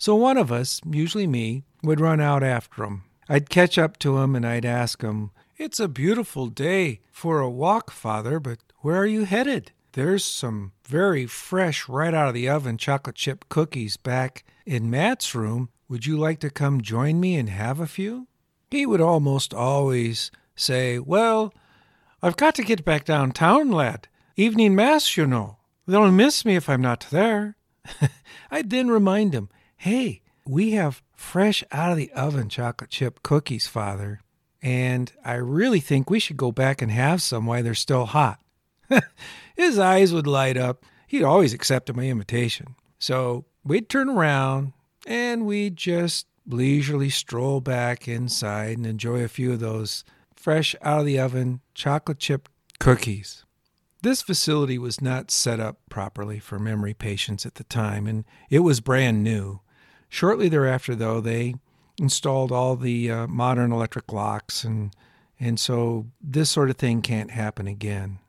So 0.02 0.16
one 0.16 0.40
of 0.40 0.52
us, 0.52 0.82
usually 0.84 1.28
me, 1.28 1.62
would 1.84 2.00
run 2.00 2.20
out 2.20 2.42
after 2.42 2.86
him. 2.86 3.04
I'd 3.30 3.52
catch 3.52 3.78
up 3.78 4.00
to 4.00 4.18
him 4.18 4.36
and 4.36 4.44
I'd 4.48 4.66
ask 4.66 5.04
him, 5.04 5.30
It's 5.58 5.80
a 5.80 5.88
beautiful 5.88 6.48
day 6.48 7.02
for 7.12 7.40
a 7.40 7.48
walk, 7.48 7.92
Father, 7.92 8.40
but 8.40 8.58
where 8.80 8.98
are 8.98 9.06
you 9.06 9.26
headed? 9.26 9.74
There's 9.92 10.26
some 10.26 10.72
very 10.88 11.28
fresh, 11.28 11.88
right 11.88 12.16
out 12.16 12.30
of 12.30 12.34
the 12.34 12.50
oven 12.50 12.80
chocolate 12.80 13.16
chip 13.16 13.48
cookies 13.48 13.96
back 13.96 14.44
in 14.66 14.90
Matt's 14.90 15.36
room. 15.36 15.70
Would 15.88 16.08
you 16.08 16.18
like 16.18 16.40
to 16.40 16.50
come 16.50 16.82
join 16.82 17.20
me 17.20 17.36
and 17.36 17.50
have 17.50 17.80
a 17.80 17.86
few? 17.86 18.28
He 18.72 18.88
would 18.88 19.02
almost 19.02 19.54
always 19.54 20.32
say, 20.56 20.98
Well, 20.98 21.54
I've 22.24 22.38
got 22.38 22.56
to 22.56 22.64
get 22.64 22.84
back 22.84 23.06
downtown, 23.06 23.70
lad. 23.70 24.08
Evening 24.36 24.74
Mass, 24.74 25.16
you 25.16 25.28
know. 25.28 25.58
They'll 25.86 26.10
miss 26.10 26.44
me 26.44 26.56
if 26.56 26.70
I'm 26.70 26.82
not 26.82 27.06
there. 27.12 27.56
I'd 28.52 28.72
then 28.72 28.90
remind 28.90 29.36
him, 29.36 29.50
Hey, 29.82 30.22
we 30.46 30.74
have 30.74 31.02
fresh 31.16 31.64
out 31.72 31.90
of 31.90 31.98
the 31.98 32.12
oven 32.12 32.50
chocolate 32.50 32.92
chip 32.92 33.24
cookies, 33.24 33.66
Father, 33.66 34.22
and 34.62 35.12
I 35.26 35.34
really 35.34 35.80
think 35.80 36.08
we 36.08 36.20
should 36.20 36.38
go 36.38 36.52
back 36.52 36.84
and 36.84 36.92
have 36.92 37.20
some 37.20 37.48
while 37.48 37.64
they're 37.64 37.74
still 37.74 38.06
hot. 38.06 38.40
His 39.56 39.80
eyes 39.80 40.14
would 40.14 40.28
light 40.28 40.56
up. 40.56 40.86
He'd 41.08 41.24
always 41.24 41.52
accepted 41.56 41.96
my 41.96 42.04
invitation. 42.04 42.76
So 43.00 43.46
we'd 43.64 43.90
turn 43.90 44.08
around 44.08 44.74
and 45.08 45.48
we'd 45.48 45.78
just 45.78 46.28
leisurely 46.46 47.10
stroll 47.10 47.60
back 47.60 48.08
inside 48.08 48.78
and 48.78 48.86
enjoy 48.86 49.24
a 49.24 49.28
few 49.28 49.52
of 49.52 49.62
those 49.62 50.04
fresh 50.36 50.76
out 50.84 51.00
of 51.00 51.06
the 51.08 51.18
oven 51.18 51.62
chocolate 51.74 52.20
chip 52.20 52.50
cookies. 52.78 53.46
This 54.04 54.22
facility 54.22 54.78
was 54.78 55.02
not 55.02 55.32
set 55.32 55.60
up 55.60 55.80
properly 55.90 56.38
for 56.38 56.60
memory 56.60 56.94
patients 56.94 57.48
at 57.48 57.56
the 57.56 57.64
time, 57.64 58.06
and 58.06 58.26
it 58.52 58.60
was 58.60 58.80
brand 58.80 59.24
new. 59.24 59.62
Shortly 60.12 60.50
thereafter, 60.50 60.94
though, 60.94 61.22
they 61.22 61.56
installed 61.98 62.52
all 62.52 62.76
the 62.76 63.10
uh, 63.10 63.28
modern 63.28 63.72
electric 63.72 64.12
locks, 64.12 64.66
and 64.66 64.94
and 65.40 65.58
so 65.58 66.08
this 66.22 66.50
sort 66.50 66.70
of 66.70 66.76
thing 66.76 67.02
can't 67.02 67.32
happen 67.32 67.66
again. 67.66 68.20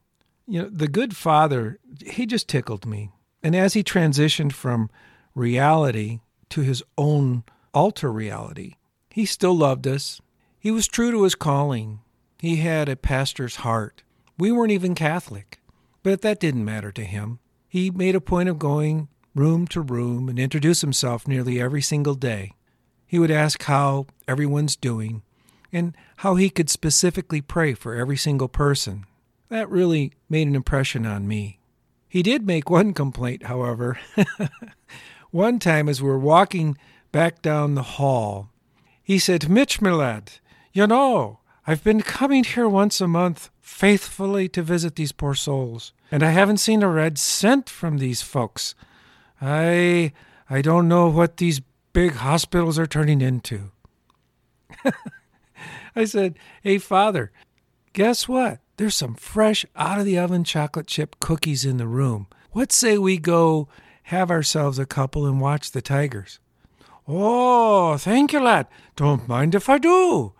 You 0.47 0.62
know, 0.62 0.68
the 0.71 0.87
good 0.87 1.16
father, 1.16 1.81
he 2.07 2.25
just 2.25 2.47
tickled 2.47 2.87
me. 2.87 3.11
And 3.42 3.57
as 3.57 3.75
he 3.75 3.83
transitioned 3.83 4.53
from 4.53 4.90
reality 5.35 6.21
to 6.51 6.61
his 6.61 6.85
own 6.97 7.42
alter 7.75 8.12
reality, 8.12 8.77
he 9.11 9.27
still 9.27 9.55
loved 9.57 9.88
us. 9.88 10.21
He 10.61 10.71
was 10.71 10.87
true 10.87 11.11
to 11.11 11.25
his 11.25 11.35
calling. 11.35 11.99
He 12.38 12.57
had 12.57 12.88
a 12.88 12.95
pastor's 12.95 13.57
heart. 13.57 14.05
We 14.38 14.53
weren't 14.53 14.71
even 14.71 14.95
Catholic, 14.95 15.61
but 16.05 16.23
that 16.23 16.38
didn't 16.38 16.64
matter 16.64 16.92
to 16.92 17.05
him. 17.05 17.40
He 17.68 17.90
made 17.90 18.14
a 18.14 18.21
point 18.21 18.49
of 18.49 18.61
going 18.61 19.09
room 19.35 19.66
to 19.68 19.81
room 19.81 20.29
and 20.29 20.38
introduce 20.38 20.81
himself 20.81 21.27
nearly 21.27 21.61
every 21.61 21.83
single 21.83 22.14
day. 22.14 22.53
He 23.07 23.18
would 23.18 23.31
ask 23.31 23.62
how 23.62 24.07
everyone's 24.27 24.77
doing 24.77 25.23
and 25.73 25.97
how 26.16 26.35
he 26.35 26.51
could 26.51 26.68
specifically 26.68 27.40
pray 27.40 27.75
for 27.75 27.95
every 27.95 28.16
single 28.16 28.49
person. 28.49 29.07
That 29.49 29.71
really 29.71 30.12
made 30.29 30.49
an 30.49 30.55
impression 30.55 31.07
on 31.07 31.29
me. 31.29 31.59
He 32.09 32.23
did 32.23 32.47
make 32.47 32.68
one 32.68 32.92
complaint, 32.92 33.45
however. 33.45 33.99
one 35.31 35.59
time, 35.59 35.88
as 35.88 36.03
we 36.03 36.09
were 36.09 36.18
walking 36.18 36.77
back 37.11 37.40
down 37.40 37.75
the 37.75 37.83
hall, 37.83 38.51
he 39.03 39.18
said, 39.18 39.49
Mitch, 39.49 39.81
my 39.81 39.92
lad, 39.92 40.33
you 40.73 40.87
know, 40.87 41.40
I've 41.66 41.85
been 41.85 42.03
coming 42.03 42.45
here 42.45 42.68
once 42.68 43.01
a 43.01 43.09
month 43.09 43.51
faithfully 43.61 44.49
to 44.49 44.62
visit 44.62 44.97
these 44.97 45.12
poor 45.12 45.35
souls, 45.35 45.92
and 46.11 46.23
I 46.23 46.31
haven't 46.31 46.59
seen 46.59 46.83
a 46.83 46.88
red 46.88 47.18
cent 47.18 47.71
from 47.71 47.99
these 47.99 48.21
folks. 48.21 48.75
I 49.42 50.12
I 50.48 50.62
don't 50.62 50.87
know 50.87 51.09
what 51.09 51.38
these 51.38 51.61
big 51.92 52.12
hospitals 52.12 52.78
are 52.78 52.87
turning 52.87 53.20
into. 53.20 53.72
I 55.96 56.05
said, 56.05 56.38
Hey, 56.62 56.78
Father, 56.78 57.33
guess 57.92 58.28
what? 58.28 58.61
There's 58.76 58.94
some 58.94 59.14
fresh, 59.14 59.66
out 59.76 59.98
of 59.98 60.05
the 60.07 60.18
oven 60.18 60.44
chocolate 60.44 60.87
chip 60.87 61.16
cookies 61.20 61.64
in 61.64 61.76
the 61.76 61.87
room. 61.87 62.28
What 62.52 62.72
say 62.72 62.96
we 62.98 63.18
go 63.18 63.68
have 64.05 64.31
ourselves 64.31 64.78
a 64.78 64.87
couple 64.87 65.26
and 65.26 65.40
watch 65.40 65.72
the 65.72 65.83
Tigers? 65.83 66.38
Oh, 67.07 67.96
thank 67.98 68.33
you, 68.33 68.40
lad. 68.40 68.68
Don't 68.96 69.28
mind 69.28 69.55
if 69.55 69.68
I 69.68 69.78
do. 69.78 70.35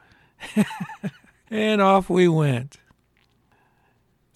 and 1.51 1.83
off 1.83 2.09
we 2.09 2.29
went. 2.29 2.79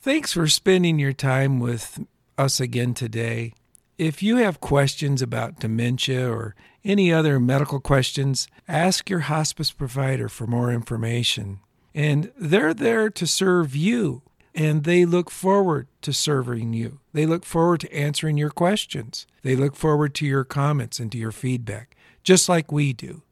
Thanks 0.01 0.33
for 0.33 0.47
spending 0.47 0.99
your 0.99 1.13
time 1.13 1.59
with 1.61 2.05
us 2.37 2.61
again 2.61 2.95
today. 2.95 3.55
If 3.99 4.23
you 4.23 4.37
have 4.37 4.61
questions 4.61 5.23
about 5.23 5.59
dementia 5.59 6.31
or 6.31 6.55
any 6.85 7.11
other 7.11 7.41
medical 7.41 7.81
questions, 7.81 8.47
ask 8.69 9.09
your 9.09 9.21
hospice 9.21 9.71
provider 9.71 10.29
for 10.29 10.47
more 10.47 10.71
information. 10.71 11.61
And 11.95 12.31
they're 12.39 12.75
there 12.75 13.09
to 13.09 13.27
serve 13.27 13.75
you, 13.75 14.21
and 14.55 14.85
they 14.85 15.07
look 15.07 15.31
forward 15.31 15.89
to 16.03 16.13
serving 16.13 16.75
you. 16.75 17.01
They 17.15 17.25
look 17.25 17.47
forward 17.47 17.81
to 17.81 17.95
answering 17.95 18.37
your 18.37 18.51
questions. 18.51 19.27
They 19.43 19.57
look 19.57 19.75
forward 19.75 20.15
to 20.17 20.27
your 20.27 20.45
comments 20.45 21.01
and 21.01 21.11
to 21.13 21.19
your 21.19 21.33
feedback, 21.33 21.97
just 22.23 22.51
like 22.51 22.71
we 22.71 22.93
do. 22.93 23.23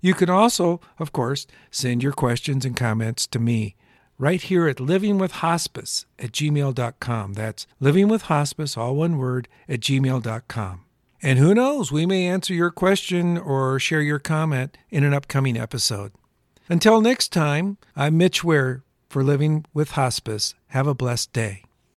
You 0.00 0.14
can 0.14 0.30
also, 0.30 0.80
of 0.96 1.10
course, 1.10 1.48
send 1.72 2.04
your 2.04 2.12
questions 2.12 2.64
and 2.64 2.76
comments 2.76 3.26
to 3.26 3.40
me 3.40 3.74
right 4.18 4.40
here 4.40 4.68
at 4.68 4.76
livingwithhospice 4.76 6.04
at 6.18 6.32
gmail.com. 6.32 7.32
That's 7.34 7.66
livingwithhospice, 7.80 8.76
all 8.78 8.96
one 8.96 9.18
word, 9.18 9.48
at 9.68 9.80
gmail.com. 9.80 10.80
And 11.22 11.38
who 11.38 11.54
knows, 11.54 11.90
we 11.90 12.04
may 12.06 12.26
answer 12.26 12.52
your 12.52 12.70
question 12.70 13.38
or 13.38 13.78
share 13.78 14.02
your 14.02 14.18
comment 14.18 14.76
in 14.90 15.04
an 15.04 15.14
upcoming 15.14 15.56
episode. 15.56 16.12
Until 16.68 17.00
next 17.00 17.32
time, 17.32 17.78
I'm 17.96 18.16
Mitch 18.18 18.44
Ware 18.44 18.82
for 19.08 19.22
Living 19.22 19.64
with 19.72 19.92
Hospice. 19.92 20.54
Have 20.68 20.86
a 20.86 20.94
blessed 20.94 21.32
day. 21.32 21.63